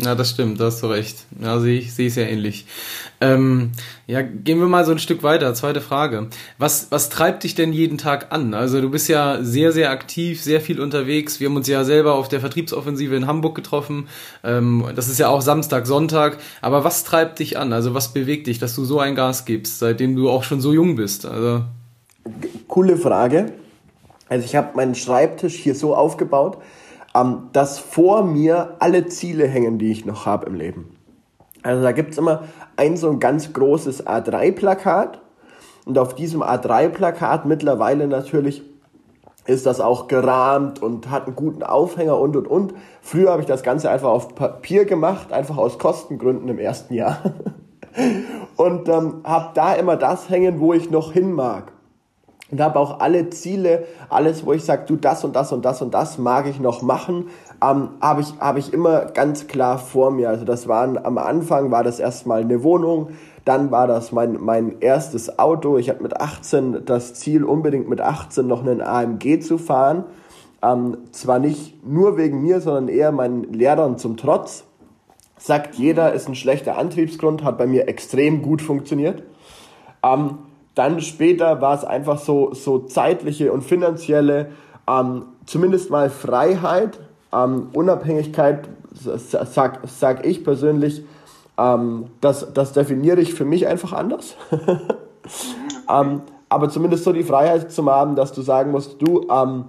Ja, 0.03 0.15
das 0.15 0.31
stimmt, 0.31 0.61
da 0.61 0.67
hast 0.67 0.83
du 0.83 0.87
recht. 0.87 1.27
Ja, 1.43 1.59
sehe 1.61 1.79
ich, 1.79 1.93
sehe 1.93 2.07
ich 2.07 2.15
sehr 2.15 2.31
ähnlich. 2.31 2.65
Ähm, 3.21 3.73
ja, 4.07 4.23
gehen 4.23 4.59
wir 4.59 4.67
mal 4.67 4.85
so 4.87 4.93
ein 4.93 4.99
Stück 4.99 5.23
weiter. 5.23 5.53
Zweite 5.53 5.83
Frage. 5.83 6.29
Was, 6.57 6.87
was 6.91 7.11
treibt 7.11 7.45
dich 7.45 7.55
denn 7.55 7.73
jeden 7.73 7.99
Tag 7.99 8.33
an? 8.33 8.55
Also 8.55 8.81
du 8.81 8.89
bist 8.89 9.09
ja 9.09 9.43
sehr, 9.43 9.73
sehr 9.73 9.91
aktiv, 9.91 10.43
sehr 10.43 10.63
viel 10.63 10.81
unterwegs. 10.81 11.39
Wir 11.39 11.49
haben 11.49 11.57
uns 11.57 11.69
ja 11.69 11.85
selber 11.85 12.15
auf 12.15 12.29
der 12.29 12.41
Vertriebsoffensive 12.41 13.15
in 13.15 13.27
Hamburg 13.27 13.55
getroffen. 13.55 14.09
Ähm, 14.43 14.87
das 14.95 15.09
ist 15.09 15.19
ja 15.19 15.29
auch 15.29 15.43
Samstag, 15.43 15.87
Sonntag. 15.87 16.39
Aber 16.63 16.83
was 16.83 17.05
treibt 17.05 17.39
dich 17.39 17.59
an? 17.59 17.73
Also 17.75 17.93
was 17.93 18.15
bewegt 18.15 18.47
dich, 18.47 18.59
dass 18.59 18.75
du 18.75 18.85
so 18.85 19.01
ein 19.01 19.15
Gas 19.15 19.45
gibst, 19.45 19.81
seitdem 19.81 20.17
du 20.17 20.31
auch 20.31 20.45
schon 20.45 20.63
so 20.63 20.73
jung 20.73 20.97
bist? 20.97 21.27
Also 21.27 21.65
Coole 22.69 22.97
Frage. 22.97 23.53
Also 24.29 24.45
ich 24.45 24.57
habe 24.57 24.77
meinen 24.77 24.95
Schreibtisch 24.95 25.57
hier 25.57 25.75
so 25.75 25.95
aufgebaut, 25.95 26.59
dass 27.53 27.79
vor 27.79 28.25
mir 28.25 28.77
alle 28.79 29.07
Ziele 29.07 29.47
hängen, 29.47 29.79
die 29.79 29.91
ich 29.91 30.07
noch 30.07 30.27
habe 30.27 30.47
im 30.47 30.55
Leben. 30.55 30.97
Also 31.63 31.83
da 31.83 31.93
gibt 31.93 32.13
es 32.13 32.19
immer 32.19 32.45
ein 32.77 32.97
so 32.97 33.11
ein 33.11 33.21
ganz 33.21 33.53
großes 33.53 34.07
A3-Plakat 34.07 35.21
und 35.85 35.99
auf 35.99 36.15
diesem 36.15 36.43
A3-Plakat 36.43 37.47
mittlerweile 37.47 38.07
natürlich 38.07 38.63
ist 39.47 39.67
das 39.67 39.81
auch 39.81 40.07
gerahmt 40.07 40.81
und 40.81 41.11
hat 41.11 41.27
einen 41.27 41.35
guten 41.35 41.63
Aufhänger 41.63 42.19
und 42.19 42.37
und 42.37 42.47
und. 42.47 42.75
Früher 43.03 43.33
habe 43.33 43.43
ich 43.43 43.49
das 43.49 43.63
Ganze 43.63 43.91
einfach 43.91 44.09
auf 44.09 44.35
Papier 44.35 44.85
gemacht, 44.85 45.33
einfach 45.33 45.57
aus 45.57 45.79
Kostengründen 45.79 46.49
im 46.49 46.59
ersten 46.59 46.95
Jahr. 46.95 47.19
und 48.57 48.89
ähm, 48.89 49.21
habe 49.25 49.51
da 49.55 49.75
immer 49.75 49.97
das 49.97 50.31
hängen, 50.31 50.61
wo 50.61 50.73
ich 50.73 50.91
noch 50.91 51.13
hin 51.13 51.33
mag 51.33 51.73
und 52.51 52.61
habe 52.61 52.79
auch 52.79 53.01
alle 53.01 53.31
Ziele, 53.31 53.85
alles, 54.09 54.45
wo 54.45 54.53
ich 54.53 54.65
sage, 54.65 54.85
du 54.87 54.97
das 54.97 55.25
und 55.25 55.37
das 55.37 55.53
und 55.53 55.65
das 55.65 55.83
und 55.83 55.95
das 55.95 56.19
mag 56.19 56.47
ich 56.47 56.61
noch 56.61 56.83
machen, 56.83 57.29
ähm, 57.63 57.91
habe 58.01 58.23
ich, 58.23 58.35
hab 58.41 58.57
ich 58.57 58.73
immer 58.73 59.07
ganz 59.07 59.47
klar 59.47 59.79
vor 59.79 60.11
mir. 60.11 60.29
Also 60.29 60.45
das 60.45 60.69
waren 60.69 60.99
am 60.99 61.19
Anfang 61.19 61.71
war 61.71 61.85
das 61.85 62.01
erstmal 62.01 62.41
eine 62.41 62.63
Wohnung, 62.63 63.11
dann 63.45 63.71
war 63.71 63.87
das 63.87 64.13
mein, 64.13 64.39
mein 64.41 64.81
erstes 64.81 65.39
Auto. 65.39 65.79
Ich 65.79 65.89
hatte 65.89 66.03
mit 66.03 66.21
18 66.21 66.85
das 66.85 67.15
Ziel, 67.15 67.45
unbedingt 67.45 67.89
mit 67.89 68.01
18 68.01 68.47
noch 68.47 68.61
einen 68.61 68.81
AMG 68.81 69.41
zu 69.41 69.59
fahren. 69.59 70.05
Ähm, 70.63 70.99
zwar 71.13 71.39
nicht 71.39 71.87
nur 71.87 72.17
wegen 72.17 72.43
mir, 72.43 72.61
sondern 72.61 72.89
eher 72.89 73.13
meinen 73.13 73.45
Lehrern 73.53 73.97
zum 73.97 74.17
Trotz. 74.17 74.65
Sagt 75.39 75.77
jeder, 75.77 76.13
ist 76.13 76.29
ein 76.29 76.35
schlechter 76.35 76.77
Antriebsgrund, 76.77 77.45
hat 77.45 77.57
bei 77.57 77.67
mir 77.67 77.89
extrem 77.89 78.43
gut 78.43 78.61
funktioniert. 78.61 79.23
Ähm, 80.03 80.39
dann 80.75 81.01
später 81.01 81.61
war 81.61 81.75
es 81.75 81.85
einfach 81.85 82.19
so, 82.19 82.55
so 82.55 82.79
zeitliche 82.81 83.53
und 83.53 83.63
finanzielle, 83.63 84.51
ähm, 84.89 85.25
zumindest 85.47 85.91
mal 85.91 86.11
Freiheit, 86.11 86.99
ähm, 87.33 87.69
Unabhängigkeit, 87.73 88.69
sag, 88.93 89.81
sag 89.87 90.27
ich 90.27 90.45
persönlich, 90.45 91.05
ähm, 91.59 92.07
das, 92.21 92.53
das 92.53 92.73
definiere 92.73 93.21
ich 93.21 93.35
für 93.35 93.45
mich 93.45 93.67
einfach 93.67 93.93
anders. 93.93 94.37
ähm, 95.91 96.23
aber 96.49 96.69
zumindest 96.69 97.05
so 97.05 97.13
die 97.13 97.23
Freiheit 97.23 97.71
zu 97.71 97.85
haben, 97.87 98.17
dass 98.17 98.33
du 98.33 98.43
sagen 98.43 98.71
musst, 98.71 99.01
du, 99.01 99.27
ähm, 99.31 99.65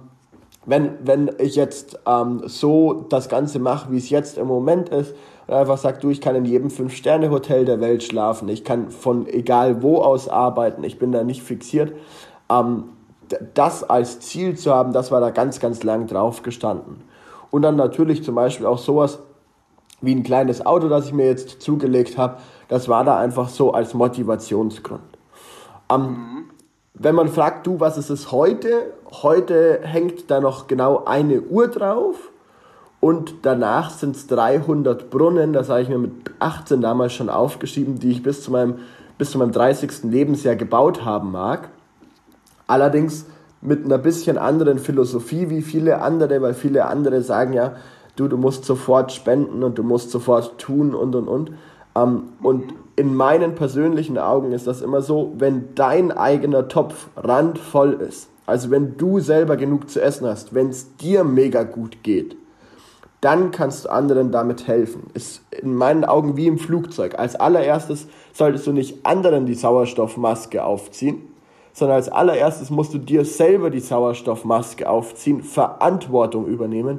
wenn, 0.66 0.94
wenn 1.04 1.30
ich 1.38 1.56
jetzt 1.56 1.98
ähm, 2.06 2.42
so 2.46 3.06
das 3.08 3.28
Ganze 3.28 3.58
mache, 3.58 3.90
wie 3.90 3.98
es 3.98 4.10
jetzt 4.10 4.38
im 4.38 4.46
Moment 4.46 4.88
ist, 4.88 5.14
und 5.52 5.58
einfach 5.58 5.76
sagt, 5.76 6.02
du, 6.02 6.08
ich 6.08 6.22
kann 6.22 6.34
in 6.34 6.46
jedem 6.46 6.70
Fünf-Sterne-Hotel 6.70 7.66
der 7.66 7.78
Welt 7.80 8.02
schlafen, 8.02 8.48
ich 8.48 8.64
kann 8.64 8.90
von 8.90 9.26
egal 9.26 9.82
wo 9.82 9.98
aus 9.98 10.26
arbeiten, 10.28 10.82
ich 10.82 10.98
bin 10.98 11.12
da 11.12 11.24
nicht 11.24 11.42
fixiert. 11.42 11.92
Ähm, 12.48 12.84
das 13.52 13.84
als 13.84 14.20
Ziel 14.20 14.56
zu 14.56 14.74
haben, 14.74 14.92
das 14.92 15.10
war 15.10 15.20
da 15.20 15.30
ganz, 15.30 15.60
ganz 15.60 15.82
lang 15.82 16.06
drauf 16.06 16.42
gestanden. 16.42 17.02
Und 17.50 17.62
dann 17.62 17.76
natürlich 17.76 18.24
zum 18.24 18.34
Beispiel 18.34 18.64
auch 18.64 18.78
sowas 18.78 19.18
wie 20.00 20.14
ein 20.14 20.22
kleines 20.22 20.64
Auto, 20.64 20.88
das 20.88 21.06
ich 21.06 21.12
mir 21.12 21.26
jetzt 21.26 21.60
zugelegt 21.60 22.16
habe, 22.16 22.38
das 22.68 22.88
war 22.88 23.04
da 23.04 23.18
einfach 23.18 23.50
so 23.50 23.72
als 23.72 23.94
Motivationsgrund. 23.94 25.02
Ähm. 25.90 26.46
Wenn 26.94 27.14
man 27.14 27.28
fragt, 27.28 27.66
du, 27.66 27.80
was 27.80 27.96
ist 27.96 28.10
es 28.10 28.32
heute? 28.32 28.92
Heute 29.22 29.80
hängt 29.82 30.30
da 30.30 30.40
noch 30.40 30.66
genau 30.66 31.04
eine 31.06 31.40
Uhr 31.40 31.68
drauf 31.68 32.31
und 33.02 33.34
danach 33.42 33.90
sind 33.90 34.14
es 34.14 34.28
300 34.28 35.10
Brunnen, 35.10 35.52
das 35.52 35.68
habe 35.68 35.82
ich 35.82 35.88
mir 35.88 35.98
mit 35.98 36.12
18 36.38 36.80
damals 36.80 37.12
schon 37.12 37.30
aufgeschrieben, 37.30 37.98
die 37.98 38.12
ich 38.12 38.22
bis 38.22 38.44
zu 38.44 38.52
meinem, 38.52 38.76
bis 39.18 39.32
zu 39.32 39.38
meinem 39.38 39.50
30. 39.50 40.04
Lebensjahr 40.04 40.54
gebaut 40.54 41.04
haben 41.04 41.32
mag. 41.32 41.70
Allerdings 42.68 43.26
mit 43.60 43.84
einer 43.84 43.98
bisschen 43.98 44.38
anderen 44.38 44.78
Philosophie 44.78 45.50
wie 45.50 45.62
viele 45.62 46.00
andere, 46.00 46.40
weil 46.42 46.54
viele 46.54 46.86
andere 46.86 47.22
sagen 47.22 47.54
ja, 47.54 47.74
du, 48.14 48.28
du 48.28 48.36
musst 48.36 48.66
sofort 48.66 49.10
spenden 49.10 49.64
und 49.64 49.78
du 49.78 49.82
musst 49.82 50.12
sofort 50.12 50.58
tun 50.58 50.94
und 50.94 51.16
und 51.16 51.26
und. 51.26 51.50
Ähm, 51.96 52.28
und 52.40 52.72
in 52.94 53.16
meinen 53.16 53.56
persönlichen 53.56 54.16
Augen 54.16 54.52
ist 54.52 54.68
das 54.68 54.80
immer 54.80 55.02
so, 55.02 55.32
wenn 55.38 55.74
dein 55.74 56.12
eigener 56.12 56.68
Topf 56.68 57.08
randvoll 57.16 57.94
ist, 57.94 58.28
also 58.46 58.70
wenn 58.70 58.96
du 58.96 59.18
selber 59.18 59.56
genug 59.56 59.90
zu 59.90 60.00
essen 60.00 60.28
hast, 60.28 60.54
wenn 60.54 60.68
es 60.68 60.96
dir 60.98 61.24
mega 61.24 61.64
gut 61.64 62.04
geht, 62.04 62.36
dann 63.22 63.52
kannst 63.52 63.84
du 63.84 63.88
anderen 63.88 64.32
damit 64.32 64.66
helfen. 64.66 65.04
Ist 65.14 65.42
in 65.52 65.74
meinen 65.74 66.04
Augen 66.04 66.36
wie 66.36 66.48
im 66.48 66.58
Flugzeug. 66.58 67.18
Als 67.18 67.36
allererstes 67.36 68.08
solltest 68.32 68.66
du 68.66 68.72
nicht 68.72 69.06
anderen 69.06 69.46
die 69.46 69.54
Sauerstoffmaske 69.54 70.64
aufziehen, 70.64 71.22
sondern 71.72 71.96
als 71.96 72.08
allererstes 72.08 72.70
musst 72.70 72.92
du 72.92 72.98
dir 72.98 73.24
selber 73.24 73.70
die 73.70 73.80
Sauerstoffmaske 73.80 74.90
aufziehen, 74.90 75.42
Verantwortung 75.42 76.46
übernehmen 76.46 76.98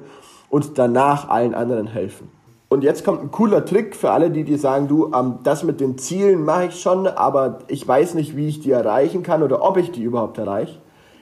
und 0.49 0.77
danach 0.77 1.27
allen 1.27 1.53
anderen 1.53 1.87
helfen. 1.87 2.29
Und 2.69 2.85
jetzt 2.85 3.03
kommt 3.03 3.21
ein 3.21 3.31
cooler 3.31 3.65
Trick 3.65 3.93
für 3.93 4.11
alle, 4.11 4.31
die 4.31 4.45
dir 4.45 4.57
sagen, 4.57 4.87
du, 4.87 5.11
ähm, 5.13 5.39
das 5.43 5.63
mit 5.63 5.81
den 5.81 5.97
Zielen 5.97 6.45
mache 6.45 6.67
ich 6.67 6.81
schon, 6.81 7.05
aber 7.05 7.59
ich 7.67 7.85
weiß 7.85 8.13
nicht, 8.13 8.37
wie 8.37 8.47
ich 8.47 8.61
die 8.61 8.71
erreichen 8.71 9.23
kann 9.23 9.43
oder 9.43 9.61
ob 9.61 9.75
ich 9.75 9.91
die 9.91 10.01
überhaupt 10.01 10.37
erreiche. 10.37 10.79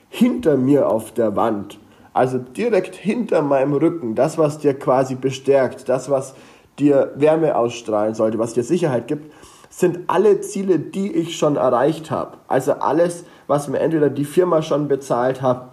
Hinter 0.10 0.58
mir 0.58 0.88
auf 0.88 1.12
der 1.12 1.36
Wand 1.36 1.80
also 2.14 2.38
direkt 2.38 2.96
hinter 2.96 3.42
meinem 3.42 3.74
Rücken, 3.74 4.16
das, 4.16 4.38
was 4.38 4.60
dir 4.60 4.74
quasi 4.74 5.16
bestärkt, 5.16 5.88
das, 5.88 6.10
was 6.10 6.36
dir 6.80 7.14
Wärme 7.16 7.56
ausstrahlen 7.56 8.16
sollte, 8.16 8.40
was 8.40 8.54
dir 8.54 8.64
Sicherheit 8.64 9.08
gibt, 9.08 9.32
sind 9.70 10.00
alle 10.08 10.42
Ziele, 10.42 10.80
die 10.80 11.12
ich 11.14 11.38
schon 11.38 11.56
erreicht 11.56 12.12
habe. 12.12 12.38
Also 12.48 12.74
alles, 12.74 13.24
was 13.48 13.70
mir 13.70 13.80
entweder 13.80 14.10
die 14.10 14.26
Firma 14.26 14.62
schon 14.62 14.88
bezahlt 14.88 15.42
hat, 15.42 15.70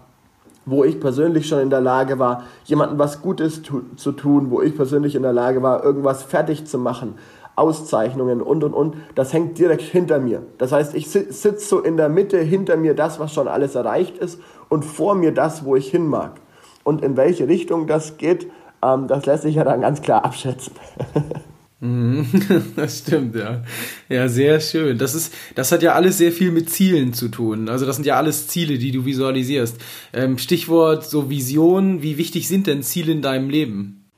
wo 0.66 0.84
ich 0.84 1.00
persönlich 1.00 1.48
schon 1.48 1.60
in 1.60 1.70
der 1.70 1.80
Lage 1.80 2.18
war, 2.18 2.44
jemandem 2.64 2.98
was 2.98 3.22
Gutes 3.22 3.62
tu 3.62 3.82
zu 3.96 4.12
tun, 4.12 4.50
wo 4.50 4.60
ich 4.60 4.76
persönlich 4.76 5.14
in 5.14 5.22
der 5.22 5.32
Lage 5.32 5.62
war, 5.62 5.82
irgendwas 5.82 6.22
fertig 6.22 6.66
zu 6.66 6.78
machen, 6.78 7.14
Auszeichnungen 7.56 8.40
und 8.40 8.62
und 8.62 8.74
und, 8.74 8.96
das 9.16 9.32
hängt 9.32 9.58
direkt 9.58 9.82
hinter 9.82 10.20
mir. 10.20 10.42
Das 10.58 10.70
heißt, 10.70 10.94
ich 10.94 11.10
sitze 11.10 11.58
so 11.58 11.80
in 11.80 11.96
der 11.96 12.08
Mitte 12.08 12.38
hinter 12.38 12.76
mir 12.76 12.94
das, 12.94 13.18
was 13.18 13.32
schon 13.32 13.48
alles 13.48 13.74
erreicht 13.74 14.18
ist 14.18 14.40
und 14.68 14.84
vor 14.84 15.14
mir 15.14 15.32
das, 15.32 15.64
wo 15.64 15.76
ich 15.76 15.90
hin 15.90 16.06
mag. 16.06 16.40
Und 16.84 17.02
in 17.02 17.16
welche 17.16 17.48
Richtung 17.48 17.86
das 17.86 18.16
geht, 18.16 18.46
ähm, 18.82 19.08
das 19.08 19.26
lässt 19.26 19.42
sich 19.42 19.56
ja 19.56 19.64
dann 19.64 19.80
ganz 19.80 20.02
klar 20.02 20.24
abschätzen. 20.24 20.72
Mhm. 21.80 22.26
das 22.76 22.98
stimmt, 22.98 23.36
ja. 23.36 23.62
Ja, 24.08 24.28
sehr 24.28 24.60
schön. 24.60 24.98
Das 24.98 25.14
ist, 25.14 25.32
das 25.54 25.70
hat 25.70 25.82
ja 25.82 25.92
alles 25.92 26.18
sehr 26.18 26.32
viel 26.32 26.50
mit 26.50 26.70
Zielen 26.70 27.12
zu 27.12 27.28
tun. 27.28 27.68
Also 27.68 27.86
das 27.86 27.96
sind 27.96 28.04
ja 28.04 28.16
alles 28.16 28.48
Ziele, 28.48 28.78
die 28.78 28.90
du 28.90 29.04
visualisierst. 29.04 29.76
Ähm, 30.12 30.38
Stichwort 30.38 31.04
so 31.04 31.30
Vision. 31.30 32.02
Wie 32.02 32.18
wichtig 32.18 32.48
sind 32.48 32.66
denn 32.66 32.82
Ziele 32.82 33.12
in 33.12 33.22
deinem 33.22 33.48
Leben? 33.48 34.08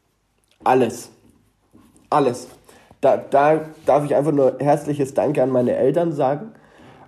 Alles. 0.64 1.11
Alles. 2.09 2.49
Da, 3.02 3.16
da 3.19 3.66
darf 3.87 4.04
ich 4.04 4.14
einfach 4.14 4.33
nur 4.33 4.57
herzliches 4.59 5.14
Danke 5.14 5.42
an 5.42 5.50
meine 5.50 5.76
Eltern 5.76 6.12
sagen. 6.12 6.52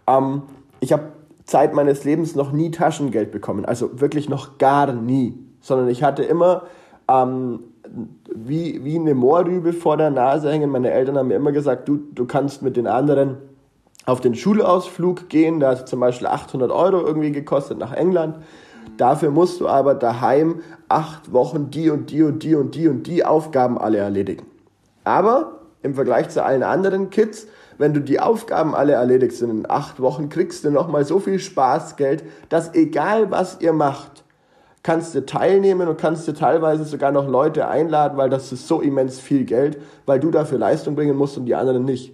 Ähm, 0.07 0.43
ich 0.81 0.93
habe 0.93 1.13
Zeit 1.45 1.75
meines 1.75 2.05
Lebens 2.05 2.35
noch 2.35 2.53
nie 2.53 2.71
Taschengeld 2.71 3.31
bekommen. 3.31 3.65
Also 3.65 4.01
wirklich 4.01 4.29
noch 4.29 4.59
gar 4.59 4.93
nie. 4.93 5.39
Sondern 5.61 5.89
ich 5.89 6.03
hatte 6.03 6.23
immer 6.23 6.65
ähm, 7.09 7.61
wie, 8.35 8.85
wie 8.85 8.99
eine 8.99 9.15
Moorrübe 9.15 9.73
vor 9.73 9.97
der 9.97 10.11
Nase 10.11 10.51
hängen. 10.51 10.71
Meine 10.71 10.91
Eltern 10.91 11.19
haben 11.19 11.29
mir 11.29 11.37
immer 11.37 11.53
gesagt, 11.53 11.89
du, 11.89 12.01
du 12.13 12.27
kannst 12.27 12.63
mit 12.63 12.77
den 12.77 12.87
anderen 12.87 13.39
auf 14.07 14.21
den 14.21 14.35
Schulausflug 14.35 15.29
gehen. 15.29 15.61
Da 15.61 15.71
hat 15.71 15.89
zum 15.89 16.01
Beispiel 16.01 16.27
800 16.27 16.71
Euro 16.71 17.01
irgendwie 17.01 17.33
gekostet 17.33 17.79
nach 17.79 17.93
England. 17.93 18.37
Dafür 18.97 19.31
musst 19.31 19.61
du 19.61 19.69
aber 19.69 19.95
daheim 19.95 20.61
acht 20.89 21.33
Wochen 21.33 21.71
die 21.71 21.91
und 21.91 22.11
die 22.11 22.23
und 22.23 22.43
die 22.43 22.55
und 22.55 22.75
die 22.75 22.89
und 22.89 23.07
die 23.07 23.25
Aufgaben 23.25 23.79
alle 23.79 23.99
erledigen. 23.99 24.47
Aber 25.05 25.61
im 25.83 25.95
Vergleich 25.95 26.29
zu 26.29 26.45
allen 26.45 26.63
anderen 26.63 27.11
Kids 27.11 27.47
wenn 27.83 27.95
du 27.95 28.01
die 28.01 28.21
Aufgaben 28.21 28.77
alle 28.77 28.93
erledigst 28.93 29.43
in 29.43 29.69
acht 29.69 30.01
Wochen, 30.01 30.29
kriegst 30.29 30.65
du 30.65 30.71
nochmal 30.71 31.05
so 31.05 31.19
viel 31.19 31.41
Spaßgeld, 31.41 32.23
dass 32.49 32.77
egal 32.77 33.33
was 33.33 33.61
ihr 33.61 33.73
macht, 33.73 34.23
kannst 34.85 35.17
du 35.17 35.27
teilnehmen 35.27 35.89
und 35.89 35.99
kannst 35.99 36.29
du 36.29 36.33
teilweise 36.33 36.85
sogar 36.85 37.11
noch 37.11 37.27
Leute 37.27 37.67
einladen, 37.67 38.17
weil 38.17 38.31
das 38.31 38.53
ist 38.53 38.69
so 38.69 38.81
immens 38.81 39.19
viel 39.19 39.45
Geld, 39.45 39.79
weil 40.07 40.21
du 40.21 40.31
dafür 40.31 40.59
Leistung 40.59 40.95
bringen 40.95 41.17
musst 41.17 41.37
und 41.37 41.47
die 41.47 41.57
anderen 41.57 41.85
nicht. 41.85 42.13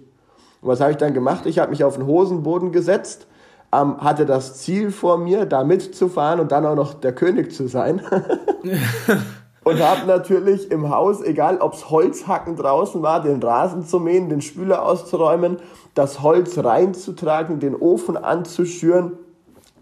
Und 0.61 0.69
was 0.69 0.81
habe 0.81 0.89
ich 0.89 0.97
dann 0.97 1.13
gemacht? 1.13 1.45
Ich 1.45 1.59
habe 1.59 1.69
mich 1.69 1.83
auf 1.83 1.97
den 1.97 2.07
Hosenboden 2.07 2.71
gesetzt, 2.71 3.27
ähm, 3.71 3.97
hatte 3.99 4.25
das 4.25 4.55
Ziel 4.55 4.89
vor 4.89 5.19
mir, 5.19 5.45
da 5.45 5.63
mitzufahren 5.63 6.39
und 6.39 6.51
dann 6.51 6.65
auch 6.65 6.75
noch 6.75 6.95
der 6.95 7.13
König 7.13 7.51
zu 7.51 7.67
sein. 7.67 8.01
und 9.69 9.81
habe 9.81 10.07
natürlich 10.07 10.71
im 10.71 10.89
Haus, 10.89 11.21
egal 11.21 11.59
ob's 11.61 11.89
Holzhacken 11.89 12.55
draußen 12.55 13.01
war, 13.03 13.21
den 13.21 13.41
Rasen 13.41 13.85
zu 13.85 13.99
mähen, 13.99 14.29
den 14.29 14.41
Spüler 14.41 14.83
auszuräumen, 14.83 15.57
das 15.93 16.21
Holz 16.23 16.57
reinzutragen, 16.57 17.59
den 17.59 17.75
Ofen 17.75 18.17
anzuschüren, 18.17 19.13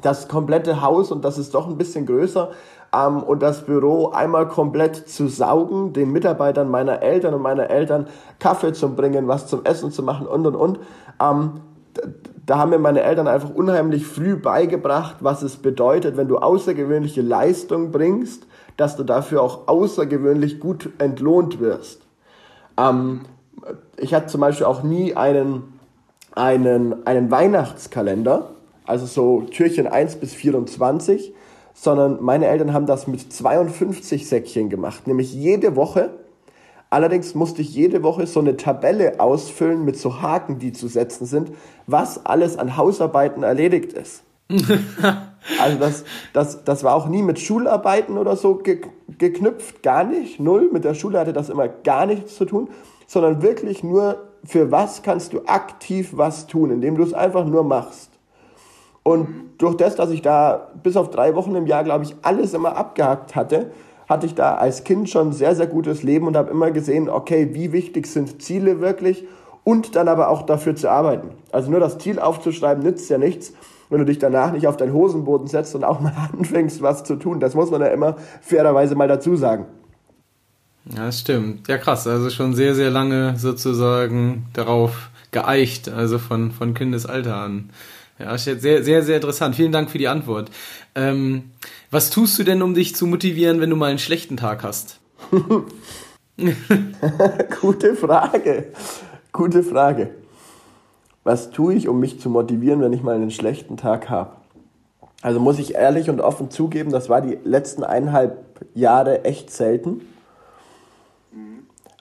das 0.01 0.27
komplette 0.27 0.81
Haus, 0.81 1.11
und 1.11 1.23
das 1.23 1.37
ist 1.37 1.53
doch 1.53 1.67
ein 1.67 1.77
bisschen 1.77 2.05
größer, 2.05 2.51
ähm, 2.93 3.23
und 3.23 3.41
das 3.41 3.65
Büro 3.65 4.09
einmal 4.09 4.47
komplett 4.47 5.07
zu 5.09 5.27
saugen, 5.27 5.93
den 5.93 6.11
Mitarbeitern 6.11 6.69
meiner 6.69 7.01
Eltern 7.01 7.33
und 7.33 7.41
meiner 7.41 7.69
Eltern 7.69 8.07
Kaffee 8.39 8.73
zu 8.73 8.93
bringen, 8.93 9.27
was 9.27 9.47
zum 9.47 9.63
Essen 9.63 9.91
zu 9.91 10.03
machen 10.03 10.27
und 10.27 10.45
und 10.45 10.55
und. 10.55 10.79
Ähm, 11.21 11.61
da 12.45 12.59
haben 12.59 12.69
mir 12.69 12.79
meine 12.79 13.01
Eltern 13.03 13.27
einfach 13.27 13.49
unheimlich 13.49 14.05
früh 14.05 14.35
beigebracht, 14.35 15.17
was 15.19 15.41
es 15.41 15.57
bedeutet, 15.57 16.15
wenn 16.15 16.27
du 16.27 16.37
außergewöhnliche 16.37 17.21
Leistung 17.21 17.91
bringst, 17.91 18.46
dass 18.77 18.95
du 18.95 19.03
dafür 19.03 19.41
auch 19.41 19.67
außergewöhnlich 19.67 20.59
gut 20.59 20.89
entlohnt 20.99 21.59
wirst. 21.59 22.01
Ähm, 22.77 23.21
ich 23.97 24.13
hatte 24.13 24.27
zum 24.27 24.41
Beispiel 24.41 24.65
auch 24.65 24.83
nie 24.83 25.15
einen, 25.15 25.79
einen, 26.35 27.05
einen 27.05 27.31
Weihnachtskalender, 27.31 28.51
also 28.85 29.05
so 29.05 29.41
Türchen 29.41 29.87
1 29.87 30.17
bis 30.17 30.33
24, 30.33 31.33
sondern 31.73 32.23
meine 32.23 32.47
Eltern 32.47 32.73
haben 32.73 32.85
das 32.85 33.07
mit 33.07 33.33
52 33.33 34.27
Säckchen 34.27 34.69
gemacht, 34.69 35.07
nämlich 35.07 35.33
jede 35.33 35.75
Woche. 35.75 36.11
Allerdings 36.89 37.35
musste 37.35 37.61
ich 37.61 37.73
jede 37.73 38.01
Woche 38.01 38.27
so 38.27 38.39
eine 38.39 38.55
Tabelle 38.55 39.19
ausfüllen 39.19 39.83
mit 39.83 39.97
so 39.97 40.21
Haken, 40.21 40.57
die 40.57 40.71
zu 40.71 40.87
setzen 40.87 41.25
sind, 41.25 41.51
was 41.85 42.25
alles 42.25 42.57
an 42.57 42.77
Hausarbeiten 42.77 43.43
erledigt 43.43 43.91
ist. 43.93 44.23
Also 45.61 45.77
das, 45.77 46.03
das, 46.33 46.63
das 46.63 46.83
war 46.83 46.95
auch 46.95 47.07
nie 47.07 47.23
mit 47.23 47.39
Schularbeiten 47.39 48.17
oder 48.17 48.35
so 48.35 48.55
ge 48.55 48.81
geknüpft, 49.17 49.81
gar 49.81 50.03
nicht, 50.03 50.39
null. 50.39 50.69
Mit 50.71 50.83
der 50.83 50.93
Schule 50.93 51.19
hatte 51.19 51.33
das 51.33 51.49
immer 51.49 51.67
gar 51.67 52.05
nichts 52.05 52.35
zu 52.35 52.45
tun, 52.45 52.69
sondern 53.07 53.41
wirklich 53.41 53.83
nur, 53.83 54.27
für 54.43 54.71
was 54.71 55.01
kannst 55.01 55.33
du 55.33 55.41
aktiv 55.47 56.11
was 56.13 56.45
tun, 56.45 56.69
indem 56.69 56.95
du 56.95 57.03
es 57.03 57.13
einfach 57.13 57.45
nur 57.45 57.63
machst. 57.63 58.11
Und 59.03 59.27
durch 59.57 59.75
das, 59.77 59.95
dass 59.95 60.11
ich 60.11 60.21
da 60.21 60.67
bis 60.83 60.97
auf 60.97 61.09
drei 61.09 61.33
Wochen 61.33 61.55
im 61.55 61.65
Jahr, 61.65 61.83
glaube 61.83 62.03
ich, 62.03 62.15
alles 62.21 62.53
immer 62.53 62.75
abgehakt 62.75 63.35
hatte, 63.35 63.71
hatte 64.07 64.25
ich 64.25 64.35
da 64.35 64.55
als 64.55 64.83
Kind 64.83 65.09
schon 65.09 65.33
sehr, 65.33 65.55
sehr 65.55 65.67
gutes 65.67 66.03
Leben 66.03 66.27
und 66.27 66.37
habe 66.37 66.51
immer 66.51 66.71
gesehen, 66.71 67.09
okay, 67.09 67.49
wie 67.53 67.71
wichtig 67.71 68.07
sind 68.07 68.41
Ziele 68.41 68.81
wirklich 68.81 69.25
und 69.63 69.95
dann 69.95 70.07
aber 70.07 70.29
auch 70.29 70.43
dafür 70.43 70.75
zu 70.75 70.89
arbeiten. 70.89 71.29
Also 71.51 71.71
nur 71.71 71.79
das 71.79 71.97
Ziel 71.97 72.19
aufzuschreiben 72.19 72.83
nützt 72.83 73.09
ja 73.09 73.17
nichts, 73.17 73.53
wenn 73.89 73.99
du 73.99 74.05
dich 74.05 74.19
danach 74.19 74.51
nicht 74.51 74.67
auf 74.67 74.77
deinen 74.77 74.93
Hosenboden 74.93 75.47
setzt 75.47 75.75
und 75.75 75.83
auch 75.83 75.99
mal 75.99 76.13
anfängst, 76.37 76.81
was 76.81 77.03
zu 77.03 77.15
tun. 77.15 77.39
Das 77.39 77.55
muss 77.55 77.71
man 77.71 77.81
ja 77.81 77.87
immer 77.87 78.17
fairerweise 78.41 78.95
mal 78.95 79.07
dazu 79.07 79.35
sagen. 79.35 79.65
Ja, 80.95 81.05
das 81.05 81.19
stimmt. 81.19 81.67
Ja, 81.67 81.77
krass. 81.77 82.07
Also 82.07 82.29
schon 82.29 82.53
sehr, 82.53 82.73
sehr 82.75 82.89
lange 82.89 83.35
sozusagen 83.37 84.45
darauf 84.53 85.09
geeicht, 85.31 85.89
also 85.89 86.17
von, 86.17 86.51
von 86.51 86.73
Kindesalter 86.73 87.35
an. 87.35 87.69
Ja, 88.19 88.37
sehr, 88.37 88.57
sehr, 88.57 89.03
sehr 89.03 89.15
interessant. 89.15 89.55
Vielen 89.55 89.71
Dank 89.71 89.91
für 89.91 89.97
die 89.97 90.07
Antwort. 90.07 90.49
Ähm, 90.95 91.51
was 91.91 92.09
tust 92.09 92.39
du 92.39 92.43
denn, 92.43 92.61
um 92.61 92.73
dich 92.73 92.95
zu 92.95 93.05
motivieren, 93.05 93.59
wenn 93.59 93.69
du 93.69 93.75
mal 93.75 93.89
einen 93.89 93.99
schlechten 93.99 94.37
Tag 94.37 94.63
hast? 94.63 94.99
Gute 97.61 97.95
Frage. 97.95 98.71
Gute 99.31 99.63
Frage 99.63 100.11
was 101.27 101.51
tue 101.51 101.73
ich, 101.73 101.89
um 101.89 101.99
mich 101.99 102.21
zu 102.21 102.29
motivieren, 102.29 102.79
wenn 102.79 102.93
ich 102.93 103.03
mal 103.03 103.15
einen 103.15 103.31
schlechten 103.31 103.75
Tag 103.75 104.09
habe? 104.09 104.31
Also 105.21 105.41
muss 105.41 105.59
ich 105.59 105.75
ehrlich 105.75 106.09
und 106.09 106.21
offen 106.21 106.49
zugeben, 106.49 106.89
das 106.89 107.09
war 107.09 107.19
die 107.19 107.37
letzten 107.43 107.83
eineinhalb 107.83 108.65
Jahre 108.73 109.25
echt 109.25 109.51
selten. 109.51 110.01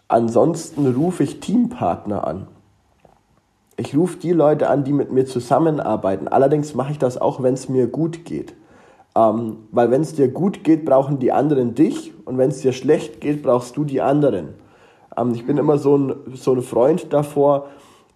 Ansonsten 0.06 0.86
rufe 0.94 1.24
ich 1.24 1.40
Teampartner 1.40 2.24
an. 2.24 2.46
Ich 3.76 3.96
rufe 3.96 4.16
die 4.18 4.30
Leute 4.30 4.70
an, 4.70 4.84
die 4.84 4.92
mit 4.92 5.10
mir 5.10 5.26
zusammenarbeiten. 5.26 6.28
Allerdings 6.28 6.76
mache 6.76 6.92
ich 6.92 6.98
das 6.98 7.20
auch, 7.20 7.42
wenn 7.42 7.54
es 7.54 7.68
mir 7.68 7.88
gut 7.88 8.24
geht. 8.24 8.54
Ähm, 9.16 9.56
weil 9.72 9.90
wenn 9.90 10.02
es 10.02 10.14
dir 10.14 10.28
gut 10.28 10.62
geht, 10.62 10.84
brauchen 10.84 11.18
die 11.18 11.32
anderen 11.32 11.74
dich 11.74 12.12
und 12.26 12.38
wenn 12.38 12.50
es 12.50 12.60
dir 12.60 12.72
schlecht 12.72 13.20
geht, 13.20 13.42
brauchst 13.42 13.76
du 13.76 13.82
die 13.82 14.00
anderen. 14.00 14.50
Ähm, 15.16 15.32
ich 15.34 15.44
bin 15.44 15.58
immer 15.58 15.78
so 15.78 15.98
ein, 15.98 16.14
so 16.34 16.52
ein 16.52 16.62
Freund 16.62 17.12
davor, 17.12 17.66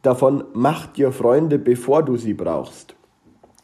davon, 0.02 0.44
mach 0.52 0.86
dir 0.86 1.12
Freunde, 1.12 1.58
bevor 1.58 2.02
du 2.02 2.16
sie 2.16 2.34
brauchst. 2.34 2.94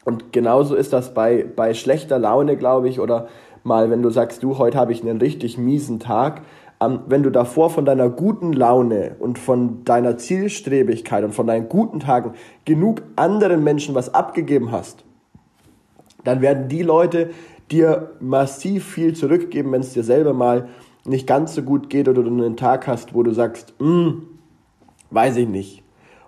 Und 0.05 0.31
genauso 0.31 0.75
ist 0.75 0.93
das 0.93 1.13
bei, 1.13 1.45
bei 1.55 1.73
schlechter 1.73 2.19
Laune, 2.19 2.55
glaube 2.55 2.87
ich, 2.87 2.99
oder 2.99 3.27
mal, 3.63 3.89
wenn 3.89 4.01
du 4.01 4.09
sagst, 4.09 4.41
du, 4.43 4.57
heute 4.57 4.77
habe 4.77 4.93
ich 4.93 5.01
einen 5.01 5.19
richtig 5.19 5.57
miesen 5.57 5.99
Tag, 5.99 6.43
ähm, 6.79 7.01
wenn 7.07 7.23
du 7.23 7.31
davor 7.31 7.69
von 7.69 7.85
deiner 7.85 8.09
guten 8.09 8.53
Laune 8.53 9.15
und 9.19 9.39
von 9.39 9.83
deiner 9.83 10.17
Zielstrebigkeit 10.17 11.23
und 11.23 11.33
von 11.33 11.47
deinen 11.47 11.67
guten 11.69 11.99
Tagen 11.99 12.33
genug 12.65 13.01
anderen 13.15 13.63
Menschen 13.63 13.95
was 13.95 14.13
abgegeben 14.13 14.71
hast, 14.71 15.03
dann 16.23 16.41
werden 16.41 16.67
die 16.67 16.83
Leute 16.83 17.31
dir 17.71 18.11
massiv 18.19 18.85
viel 18.85 19.13
zurückgeben, 19.13 19.71
wenn 19.71 19.81
es 19.81 19.93
dir 19.93 20.03
selber 20.03 20.33
mal 20.33 20.69
nicht 21.05 21.27
ganz 21.27 21.55
so 21.55 21.63
gut 21.63 21.89
geht 21.89 22.07
oder 22.07 22.23
du 22.23 22.29
einen 22.29 22.57
Tag 22.57 22.87
hast, 22.87 23.13
wo 23.13 23.23
du 23.23 23.31
sagst, 23.31 23.73
hm, 23.79 24.23
weiß 25.09 25.37
ich 25.37 25.47
nicht. 25.47 25.83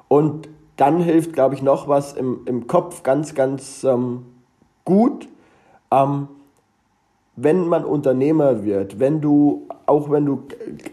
Und 0.09 0.49
dann 0.75 1.01
hilft, 1.01 1.31
glaube 1.31 1.55
ich, 1.55 1.61
noch 1.61 1.87
was 1.87 2.13
im, 2.13 2.41
im 2.45 2.67
Kopf 2.67 3.03
ganz, 3.03 3.33
ganz 3.35 3.85
ähm, 3.85 4.25
gut. 4.83 5.29
Ähm, 5.91 6.27
wenn 7.37 7.67
man 7.67 7.85
Unternehmer 7.85 8.65
wird, 8.65 8.99
wenn 8.99 9.21
du, 9.21 9.67
auch 9.85 10.11
wenn 10.11 10.25
du 10.25 10.43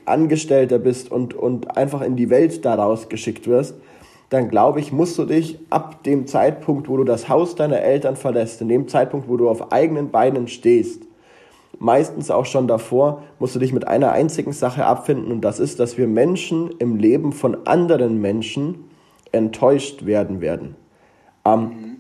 Angestellter 0.05 0.79
bist 0.79 1.11
und, 1.11 1.35
und 1.35 1.77
einfach 1.77 2.03
in 2.03 2.15
die 2.15 2.31
Welt 2.31 2.65
daraus 2.65 3.09
geschickt 3.09 3.49
wirst, 3.49 3.75
dann 4.29 4.49
glaube 4.49 4.81
ich, 4.81 4.93
musst 4.93 5.19
du 5.19 5.25
dich 5.25 5.59
ab 5.71 6.03
dem 6.05 6.27
Zeitpunkt, 6.27 6.89
wo 6.89 6.97
du 6.97 7.05
das 7.05 7.29
Haus 7.29 7.55
deiner 7.55 7.81
Eltern 7.81 8.17
verlässt, 8.17 8.61
in 8.61 8.69
dem 8.69 8.89
Zeitpunkt, 8.89 9.29
wo 9.29 9.37
du 9.37 9.49
auf 9.49 9.73
eigenen 9.73 10.11
Beinen 10.11 10.49
stehst, 10.49 11.03
meistens 11.79 12.31
auch 12.31 12.47
schon 12.47 12.67
davor, 12.67 13.23
musst 13.39 13.55
du 13.55 13.59
dich 13.59 13.73
mit 13.73 13.87
einer 13.87 14.13
einzigen 14.13 14.53
Sache 14.53 14.85
abfinden 14.85 15.31
und 15.31 15.43
das 15.43 15.61
ist, 15.61 15.79
dass 15.79 15.99
wir 15.99 16.09
Menschen 16.09 16.71
im 16.79 16.97
Leben 16.97 17.33
von 17.33 17.67
anderen 17.67 18.21
Menschen 18.21 18.86
enttäuscht 19.37 20.07
werden 20.07 20.41
werden. 20.41 20.75
Ähm, 21.45 21.99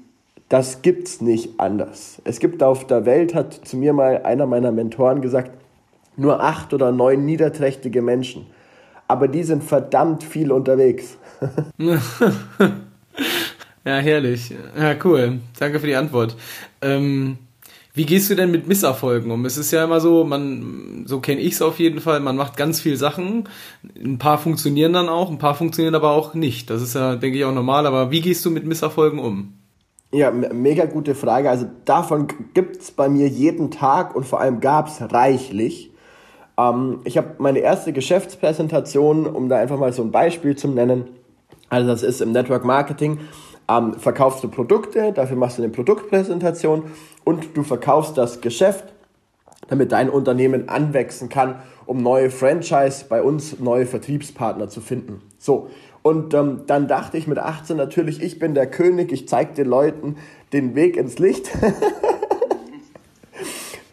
das 0.48 0.82
gibt's 0.82 1.20
nicht 1.20 1.58
anders. 1.58 2.20
Es 2.24 2.38
gibt 2.38 2.62
auf 2.62 2.86
der 2.86 3.04
Welt, 3.04 3.34
hat 3.34 3.52
zu 3.52 3.76
mir 3.76 3.92
mal 3.92 4.22
einer 4.22 4.46
meiner 4.46 4.70
Mentoren 4.70 5.20
gesagt, 5.20 5.50
nur 6.16 6.42
acht 6.42 6.72
oder 6.72 6.92
neun 6.92 7.24
niederträchtige 7.24 8.00
Menschen. 8.00 8.46
Aber 9.08 9.28
die 9.28 9.42
sind 9.42 9.62
verdammt 9.62 10.24
viel 10.24 10.52
unterwegs. 10.52 11.16
ja, 11.78 11.98
herrlich. 13.84 14.54
Ja, 14.78 14.94
cool. 15.04 15.40
Danke 15.58 15.80
für 15.80 15.86
die 15.86 15.96
Antwort. 15.96 16.36
Ähm, 16.80 17.38
wie 17.96 18.04
gehst 18.04 18.28
du 18.28 18.34
denn 18.34 18.50
mit 18.50 18.68
Misserfolgen 18.68 19.30
um? 19.30 19.46
Es 19.46 19.56
ist 19.56 19.70
ja 19.70 19.82
immer 19.82 20.00
so, 20.00 20.22
man, 20.22 21.04
so 21.06 21.18
kenne 21.20 21.40
ich 21.40 21.54
es 21.54 21.62
auf 21.62 21.78
jeden 21.78 22.00
Fall, 22.00 22.20
man 22.20 22.36
macht 22.36 22.58
ganz 22.58 22.78
viel 22.78 22.98
Sachen. 22.98 23.48
Ein 23.98 24.18
paar 24.18 24.36
funktionieren 24.36 24.92
dann 24.92 25.08
auch, 25.08 25.30
ein 25.30 25.38
paar 25.38 25.54
funktionieren 25.54 25.94
aber 25.94 26.10
auch 26.10 26.34
nicht. 26.34 26.68
Das 26.68 26.82
ist 26.82 26.94
ja, 26.94 27.16
denke 27.16 27.38
ich, 27.38 27.46
auch 27.46 27.54
normal. 27.54 27.86
Aber 27.86 28.10
wie 28.10 28.20
gehst 28.20 28.44
du 28.44 28.50
mit 28.50 28.66
Misserfolgen 28.66 29.18
um? 29.18 29.54
Ja, 30.12 30.30
mega 30.30 30.84
gute 30.84 31.14
Frage. 31.14 31.48
Also 31.48 31.70
davon 31.86 32.28
gibt 32.52 32.82
es 32.82 32.90
bei 32.90 33.08
mir 33.08 33.28
jeden 33.28 33.70
Tag 33.70 34.14
und 34.14 34.26
vor 34.26 34.40
allem 34.40 34.60
gab 34.60 34.88
es 34.88 35.00
reichlich. 35.00 35.90
Ähm, 36.58 37.00
ich 37.04 37.16
habe 37.16 37.36
meine 37.38 37.60
erste 37.60 37.94
Geschäftspräsentation, 37.94 39.24
um 39.24 39.48
da 39.48 39.56
einfach 39.56 39.78
mal 39.78 39.94
so 39.94 40.02
ein 40.02 40.10
Beispiel 40.10 40.54
zu 40.54 40.68
nennen. 40.68 41.06
Also 41.70 41.88
das 41.88 42.02
ist 42.02 42.20
im 42.20 42.32
Network 42.32 42.66
Marketing. 42.66 43.20
Ähm, 43.70 43.94
verkaufst 43.94 44.44
du 44.44 44.48
Produkte, 44.48 45.12
dafür 45.12 45.36
machst 45.36 45.56
du 45.56 45.62
eine 45.62 45.72
Produktpräsentation 45.72 46.84
und 47.26 47.56
du 47.56 47.64
verkaufst 47.64 48.16
das 48.16 48.40
Geschäft, 48.40 48.84
damit 49.66 49.90
dein 49.90 50.08
Unternehmen 50.08 50.68
anwachsen 50.68 51.28
kann, 51.28 51.56
um 51.84 52.00
neue 52.00 52.30
Franchise 52.30 53.04
bei 53.08 53.20
uns, 53.20 53.58
neue 53.58 53.84
Vertriebspartner 53.84 54.68
zu 54.68 54.80
finden. 54.80 55.20
So, 55.36 55.68
und 56.02 56.34
ähm, 56.34 56.62
dann 56.68 56.86
dachte 56.86 57.18
ich 57.18 57.26
mit 57.26 57.38
18 57.38 57.76
natürlich, 57.76 58.22
ich 58.22 58.38
bin 58.38 58.54
der 58.54 58.70
König, 58.70 59.10
ich 59.10 59.26
zeige 59.26 59.54
den 59.54 59.66
Leuten 59.66 60.18
den 60.52 60.76
Weg 60.76 60.96
ins 60.96 61.18
Licht. 61.18 61.50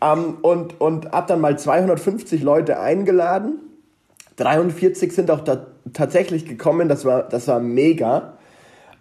ähm, 0.01 0.37
und 0.43 0.79
und 0.79 1.11
habe 1.11 1.27
dann 1.27 1.41
mal 1.41 1.57
250 1.57 2.43
Leute 2.43 2.79
eingeladen. 2.79 3.61
43 4.35 5.11
sind 5.11 5.31
auch 5.31 5.41
tatsächlich 5.91 6.45
gekommen, 6.45 6.87
das 6.87 7.03
war, 7.03 7.23
das 7.23 7.47
war 7.47 7.59
mega. 7.59 8.37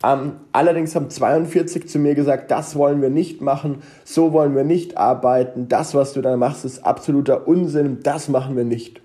Ähm, 0.04 0.32
allerdings 0.52 0.94
haben 0.96 1.10
42 1.10 1.88
zu 1.88 1.98
mir 1.98 2.14
gesagt, 2.14 2.50
das 2.50 2.76
wollen 2.76 3.02
wir 3.02 3.10
nicht 3.10 3.40
machen, 3.40 3.82
so 4.04 4.32
wollen 4.32 4.56
wir 4.56 4.64
nicht 4.64 4.96
arbeiten, 4.96 5.68
das, 5.68 5.94
was 5.94 6.12
du 6.12 6.22
da 6.22 6.36
machst, 6.36 6.64
ist 6.64 6.84
absoluter 6.84 7.46
Unsinn, 7.46 8.00
das 8.02 8.28
machen 8.28 8.56
wir 8.56 8.64
nicht. 8.64 9.00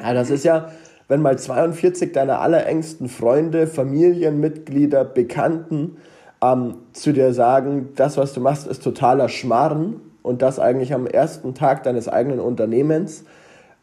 Ja, 0.00 0.14
das 0.14 0.30
ist 0.30 0.44
ja 0.44 0.70
wenn 1.08 1.22
mal 1.22 1.38
42 1.38 2.12
deiner 2.12 2.40
allerengsten 2.40 3.08
Freunde, 3.08 3.66
Familienmitglieder, 3.66 5.04
Bekannten 5.04 5.96
ähm, 6.42 6.76
zu 6.92 7.12
dir 7.12 7.32
sagen, 7.32 7.88
das, 7.96 8.18
was 8.18 8.34
du 8.34 8.40
machst, 8.40 8.66
ist 8.66 8.84
totaler 8.84 9.28
Schmarren 9.30 10.00
und 10.22 10.42
das 10.42 10.58
eigentlich 10.58 10.92
am 10.92 11.06
ersten 11.06 11.54
Tag 11.54 11.82
deines 11.82 12.08
eigenen 12.08 12.40
Unternehmens, 12.40 13.24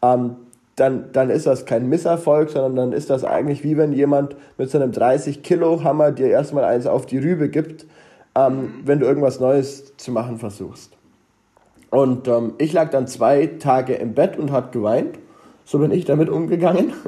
ähm, 0.04 0.36
dann, 0.76 1.12
dann 1.14 1.30
ist 1.30 1.46
das 1.46 1.66
kein 1.66 1.88
Misserfolg, 1.88 2.50
sondern 2.50 2.76
dann 2.76 2.92
ist 2.92 3.10
das 3.10 3.24
eigentlich 3.24 3.64
wie 3.64 3.78
wenn 3.78 3.94
jemand 3.94 4.36
mit 4.58 4.70
seinem 4.70 4.92
30-Kilo-Hammer 4.92 6.12
dir 6.12 6.28
erstmal 6.28 6.66
eins 6.66 6.86
auf 6.86 7.06
die 7.06 7.18
Rübe 7.18 7.50
gibt, 7.50 7.86
ähm, 8.36 8.74
wenn 8.84 9.00
du 9.00 9.06
irgendwas 9.06 9.40
Neues 9.40 9.96
zu 9.98 10.12
machen 10.12 10.38
versuchst. 10.38 10.92
Und 11.92 12.28
ähm, 12.28 12.54
ich 12.58 12.74
lag 12.74 12.90
dann 12.90 13.08
zwei 13.08 13.48
Tage 13.48 13.94
im 13.94 14.14
Bett 14.14 14.38
und 14.38 14.52
habe 14.52 14.72
geweint 14.72 15.18
so 15.66 15.80
bin 15.80 15.92
ich 15.92 16.06
damit 16.06 16.30
umgegangen. 16.30 16.94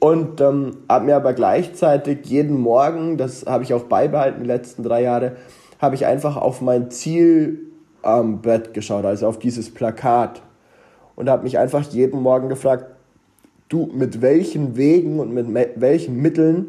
Und 0.00 0.40
ähm, 0.42 0.76
habe 0.88 1.06
mir 1.06 1.16
aber 1.16 1.32
gleichzeitig 1.32 2.26
jeden 2.26 2.60
Morgen, 2.60 3.16
das 3.16 3.46
habe 3.46 3.64
ich 3.64 3.72
auch 3.72 3.84
beibehalten 3.84 4.42
die 4.42 4.46
letzten 4.46 4.82
drei 4.82 5.02
Jahre, 5.02 5.36
habe 5.80 5.94
ich 5.94 6.04
einfach 6.04 6.36
auf 6.36 6.60
mein 6.60 6.90
Zielbrett 6.90 7.70
ähm, 8.04 8.72
geschaut, 8.74 9.06
also 9.06 9.26
auf 9.26 9.38
dieses 9.38 9.72
Plakat. 9.72 10.42
Und 11.16 11.28
habe 11.28 11.44
mich 11.44 11.58
einfach 11.58 11.82
jeden 11.90 12.20
Morgen 12.22 12.48
gefragt, 12.48 12.86
du, 13.68 13.90
mit 13.94 14.20
welchen 14.20 14.76
Wegen 14.76 15.20
und 15.20 15.32
mit 15.32 15.46
welchen 15.80 16.16
Mitteln 16.16 16.66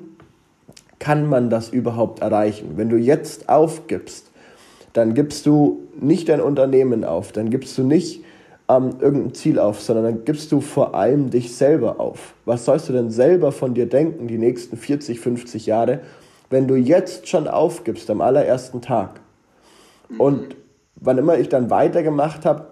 kann 1.00 1.28
man 1.28 1.50
das 1.50 1.70
überhaupt 1.70 2.22
erreichen? 2.22 2.74
Wenn 2.76 2.90
du 2.90 2.98
jetzt 2.98 3.50
aufgibst, 3.50 4.32
dann 4.94 5.14
gibst 5.14 5.46
du 5.46 5.82
nicht 6.00 6.30
dein 6.30 6.42
Unternehmen 6.42 7.04
auf, 7.04 7.32
dann 7.32 7.50
gibst 7.50 7.78
du 7.78 7.84
nicht 7.84 8.24
ähm, 8.70 8.92
irgendein 9.00 9.34
Ziel 9.34 9.60
auf, 9.60 9.82
sondern 9.82 10.06
dann 10.06 10.26
gibst 10.26 10.52
du 10.52 10.62
vor 10.62 10.96
allem 10.96 11.30
dich 11.30 11.56
selber 11.56 12.00
auf. 12.00 12.34
Was 12.46 12.66
sollst 12.66 12.90
du 12.90 12.94
denn 12.94 13.12
selber 13.12 13.52
von 13.52 13.74
dir 13.74 13.88
denken 13.88 14.28
die 14.28 14.38
nächsten 14.38 14.78
40, 14.78 15.20
50 15.20 15.66
Jahre, 15.66 16.00
wenn 16.50 16.68
du 16.68 16.76
jetzt 16.76 17.28
schon 17.28 17.48
aufgibst 17.48 18.10
am 18.10 18.22
allerersten 18.22 18.82
Tag? 18.82 19.20
Und 20.18 20.56
wann 20.96 21.18
immer 21.18 21.38
ich 21.38 21.50
dann 21.50 21.70
weitergemacht 21.70 22.46
habe, 22.46 22.68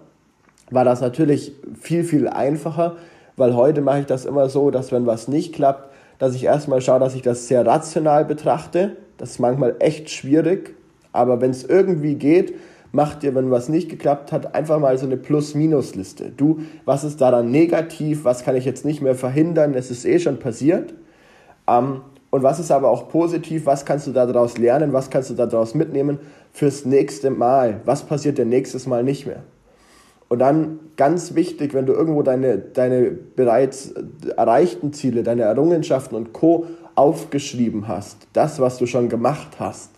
war 0.70 0.84
das 0.84 1.00
natürlich 1.00 1.52
viel, 1.80 2.04
viel 2.04 2.28
einfacher, 2.28 2.96
weil 3.36 3.54
heute 3.54 3.80
mache 3.80 4.00
ich 4.00 4.06
das 4.06 4.24
immer 4.24 4.48
so, 4.48 4.70
dass 4.70 4.92
wenn 4.92 5.06
was 5.06 5.28
nicht 5.28 5.54
klappt, 5.54 5.90
dass 6.18 6.34
ich 6.34 6.44
erstmal 6.44 6.80
schaue, 6.80 7.00
dass 7.00 7.14
ich 7.14 7.22
das 7.22 7.48
sehr 7.48 7.66
rational 7.66 8.24
betrachte. 8.24 8.96
Das 9.18 9.32
ist 9.32 9.38
manchmal 9.40 9.76
echt 9.78 10.10
schwierig, 10.10 10.74
aber 11.12 11.40
wenn 11.40 11.50
es 11.50 11.64
irgendwie 11.64 12.14
geht, 12.14 12.54
mach 12.92 13.16
dir, 13.16 13.34
wenn 13.34 13.50
was 13.50 13.68
nicht 13.68 13.88
geklappt 13.88 14.32
hat, 14.32 14.54
einfach 14.54 14.78
mal 14.78 14.96
so 14.98 15.06
eine 15.06 15.16
Plus-Minus-Liste. 15.16 16.32
Du, 16.36 16.60
was 16.84 17.04
ist 17.04 17.20
daran 17.20 17.50
negativ, 17.50 18.24
was 18.24 18.44
kann 18.44 18.56
ich 18.56 18.64
jetzt 18.64 18.84
nicht 18.84 19.02
mehr 19.02 19.14
verhindern, 19.14 19.74
es 19.74 19.90
ist 19.90 20.04
eh 20.04 20.18
schon 20.18 20.38
passiert. 20.38 20.94
Ähm, 21.68 22.02
und 22.30 22.42
was 22.42 22.58
ist 22.58 22.72
aber 22.72 22.88
auch 22.90 23.08
positiv, 23.08 23.66
was 23.66 23.84
kannst 23.84 24.08
du 24.08 24.12
daraus 24.12 24.58
lernen, 24.58 24.92
was 24.92 25.10
kannst 25.10 25.30
du 25.30 25.34
daraus 25.34 25.74
mitnehmen 25.74 26.18
fürs 26.52 26.84
nächste 26.84 27.30
Mal, 27.30 27.80
was 27.84 28.02
passiert 28.02 28.38
dir 28.38 28.44
nächstes 28.44 28.86
Mal 28.86 29.04
nicht 29.04 29.26
mehr. 29.26 29.44
Und 30.28 30.38
dann 30.38 30.80
ganz 30.96 31.34
wichtig, 31.34 31.74
wenn 31.74 31.86
du 31.86 31.92
irgendwo 31.92 32.22
deine, 32.22 32.58
deine 32.58 33.10
bereits 33.10 33.94
erreichten 34.36 34.92
Ziele, 34.92 35.22
deine 35.22 35.42
Errungenschaften 35.42 36.16
und 36.16 36.32
Co 36.32 36.66
aufgeschrieben 36.94 37.88
hast, 37.88 38.26
das, 38.32 38.60
was 38.60 38.78
du 38.78 38.86
schon 38.86 39.08
gemacht 39.08 39.56
hast, 39.58 39.90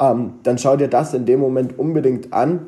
ähm, 0.00 0.34
dann 0.42 0.58
schau 0.58 0.76
dir 0.76 0.88
das 0.88 1.14
in 1.14 1.24
dem 1.24 1.40
Moment 1.40 1.78
unbedingt 1.78 2.32
an 2.32 2.66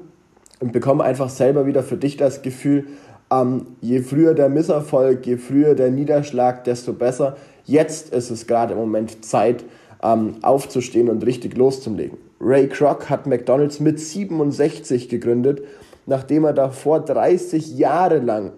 und 0.61 0.72
bekomme 0.72 1.05
einfach 1.05 1.29
selber 1.29 1.66
wieder 1.66 1.83
für 1.83 1.96
dich 1.96 2.16
das 2.16 2.42
Gefühl, 2.42 2.87
ähm, 3.31 3.66
je 3.81 4.01
früher 4.01 4.35
der 4.35 4.48
Misserfolg, 4.48 5.27
je 5.27 5.37
früher 5.37 5.74
der 5.74 5.90
Niederschlag, 5.90 6.64
desto 6.64 6.92
besser. 6.94 7.37
Jetzt 7.64 8.14
ist 8.14 8.31
es 8.31 8.46
gerade 8.46 8.72
im 8.72 8.79
Moment 8.79 9.24
Zeit, 9.24 9.64
ähm, 10.03 10.37
aufzustehen 10.42 11.09
und 11.09 11.27
richtig 11.27 11.57
loszulegen. 11.57 12.28
Ray 12.40 12.68
Kroc 12.68 13.11
hat 13.11 13.27
McDonald's 13.27 13.81
mit 13.81 13.98
67 13.98 15.09
gegründet, 15.09 15.62
nachdem 16.07 16.44
er 16.44 16.53
davor 16.53 17.01
30 17.01 17.77
Jahre 17.77 18.18
lang 18.18 18.53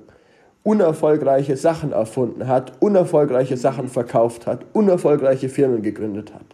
unerfolgreiche 0.62 1.57
Sachen 1.57 1.93
erfunden 1.93 2.47
hat, 2.47 2.73
unerfolgreiche 2.81 3.57
Sachen 3.57 3.88
verkauft 3.88 4.47
hat, 4.47 4.66
unerfolgreiche 4.75 5.49
Firmen 5.49 5.83
gegründet 5.83 6.35
hat. 6.35 6.45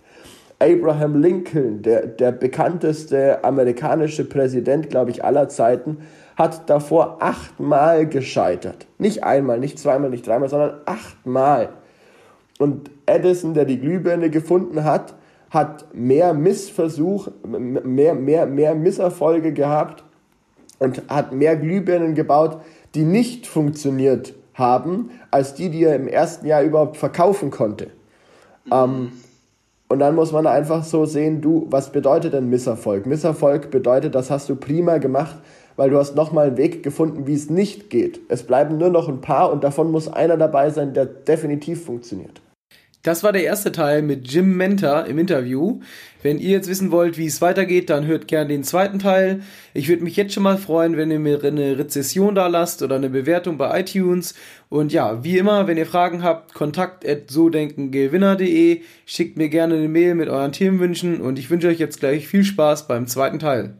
Abraham 0.58 1.20
Lincoln, 1.20 1.82
der, 1.82 2.06
der 2.06 2.32
bekannteste 2.32 3.44
amerikanische 3.44 4.24
Präsident, 4.24 4.88
glaube 4.88 5.10
ich, 5.10 5.24
aller 5.24 5.48
Zeiten, 5.48 5.98
hat 6.36 6.70
davor 6.70 7.18
achtmal 7.20 8.06
gescheitert. 8.06 8.86
Nicht 8.98 9.24
einmal, 9.24 9.58
nicht 9.58 9.78
zweimal, 9.78 10.10
nicht 10.10 10.26
dreimal, 10.26 10.48
sondern 10.48 10.80
achtmal. 10.86 11.70
Und 12.58 12.90
Edison, 13.04 13.52
der 13.52 13.66
die 13.66 13.78
Glühbirne 13.78 14.30
gefunden 14.30 14.84
hat, 14.84 15.14
hat 15.50 15.94
mehr 15.94 16.34
Missversuch, 16.34 17.28
mehr, 17.44 18.14
mehr, 18.14 18.46
mehr 18.46 18.74
Misserfolge 18.74 19.52
gehabt 19.52 20.04
und 20.78 21.02
hat 21.08 21.32
mehr 21.32 21.56
Glühbirnen 21.56 22.14
gebaut, 22.14 22.60
die 22.94 23.04
nicht 23.04 23.46
funktioniert 23.46 24.34
haben, 24.54 25.10
als 25.30 25.54
die, 25.54 25.70
die 25.70 25.84
er 25.84 25.96
im 25.96 26.08
ersten 26.08 26.46
Jahr 26.46 26.62
überhaupt 26.62 26.96
verkaufen 26.96 27.50
konnte. 27.50 27.90
Ähm, 28.72 29.12
und 29.88 30.00
dann 30.00 30.14
muss 30.16 30.32
man 30.32 30.46
einfach 30.46 30.82
so 30.82 31.04
sehen, 31.04 31.40
du, 31.40 31.66
was 31.70 31.92
bedeutet 31.92 32.32
denn 32.32 32.48
Misserfolg? 32.48 33.06
Misserfolg 33.06 33.70
bedeutet, 33.70 34.14
das 34.14 34.30
hast 34.30 34.48
du 34.48 34.56
prima 34.56 34.98
gemacht, 34.98 35.36
weil 35.76 35.90
du 35.90 35.98
hast 35.98 36.16
nochmal 36.16 36.48
einen 36.48 36.56
Weg 36.56 36.82
gefunden, 36.82 37.26
wie 37.26 37.34
es 37.34 37.50
nicht 37.50 37.90
geht. 37.90 38.20
Es 38.28 38.42
bleiben 38.42 38.78
nur 38.78 38.90
noch 38.90 39.08
ein 39.08 39.20
paar 39.20 39.52
und 39.52 39.62
davon 39.62 39.92
muss 39.92 40.08
einer 40.08 40.36
dabei 40.36 40.70
sein, 40.70 40.94
der 40.94 41.06
definitiv 41.06 41.84
funktioniert. 41.84 42.40
Das 43.06 43.22
war 43.22 43.30
der 43.30 43.44
erste 43.44 43.70
Teil 43.70 44.02
mit 44.02 44.28
Jim 44.32 44.56
Mentor 44.56 45.04
im 45.06 45.20
Interview. 45.20 45.78
Wenn 46.24 46.40
ihr 46.40 46.50
jetzt 46.50 46.68
wissen 46.68 46.90
wollt, 46.90 47.16
wie 47.16 47.26
es 47.26 47.40
weitergeht, 47.40 47.88
dann 47.88 48.04
hört 48.04 48.26
gerne 48.26 48.48
den 48.48 48.64
zweiten 48.64 48.98
Teil. 48.98 49.42
Ich 49.74 49.88
würde 49.88 50.02
mich 50.02 50.16
jetzt 50.16 50.34
schon 50.34 50.42
mal 50.42 50.58
freuen, 50.58 50.96
wenn 50.96 51.12
ihr 51.12 51.20
mir 51.20 51.40
eine 51.44 51.78
Rezession 51.78 52.34
da 52.34 52.48
lasst 52.48 52.82
oder 52.82 52.96
eine 52.96 53.08
Bewertung 53.08 53.58
bei 53.58 53.78
iTunes. 53.78 54.34
Und 54.70 54.92
ja, 54.92 55.22
wie 55.22 55.38
immer, 55.38 55.68
wenn 55.68 55.76
ihr 55.76 55.86
Fragen 55.86 56.24
habt, 56.24 56.52
kontakt 56.52 57.08
at 57.08 57.30
sodenkengewinner.de. 57.30 58.82
Schickt 59.04 59.36
mir 59.36 59.50
gerne 59.50 59.76
eine 59.76 59.88
Mail 59.88 60.16
mit 60.16 60.28
euren 60.28 60.50
Themenwünschen 60.50 61.20
und 61.20 61.38
ich 61.38 61.48
wünsche 61.48 61.68
euch 61.68 61.78
jetzt 61.78 62.00
gleich 62.00 62.26
viel 62.26 62.42
Spaß 62.42 62.88
beim 62.88 63.06
zweiten 63.06 63.38
Teil. 63.38 63.76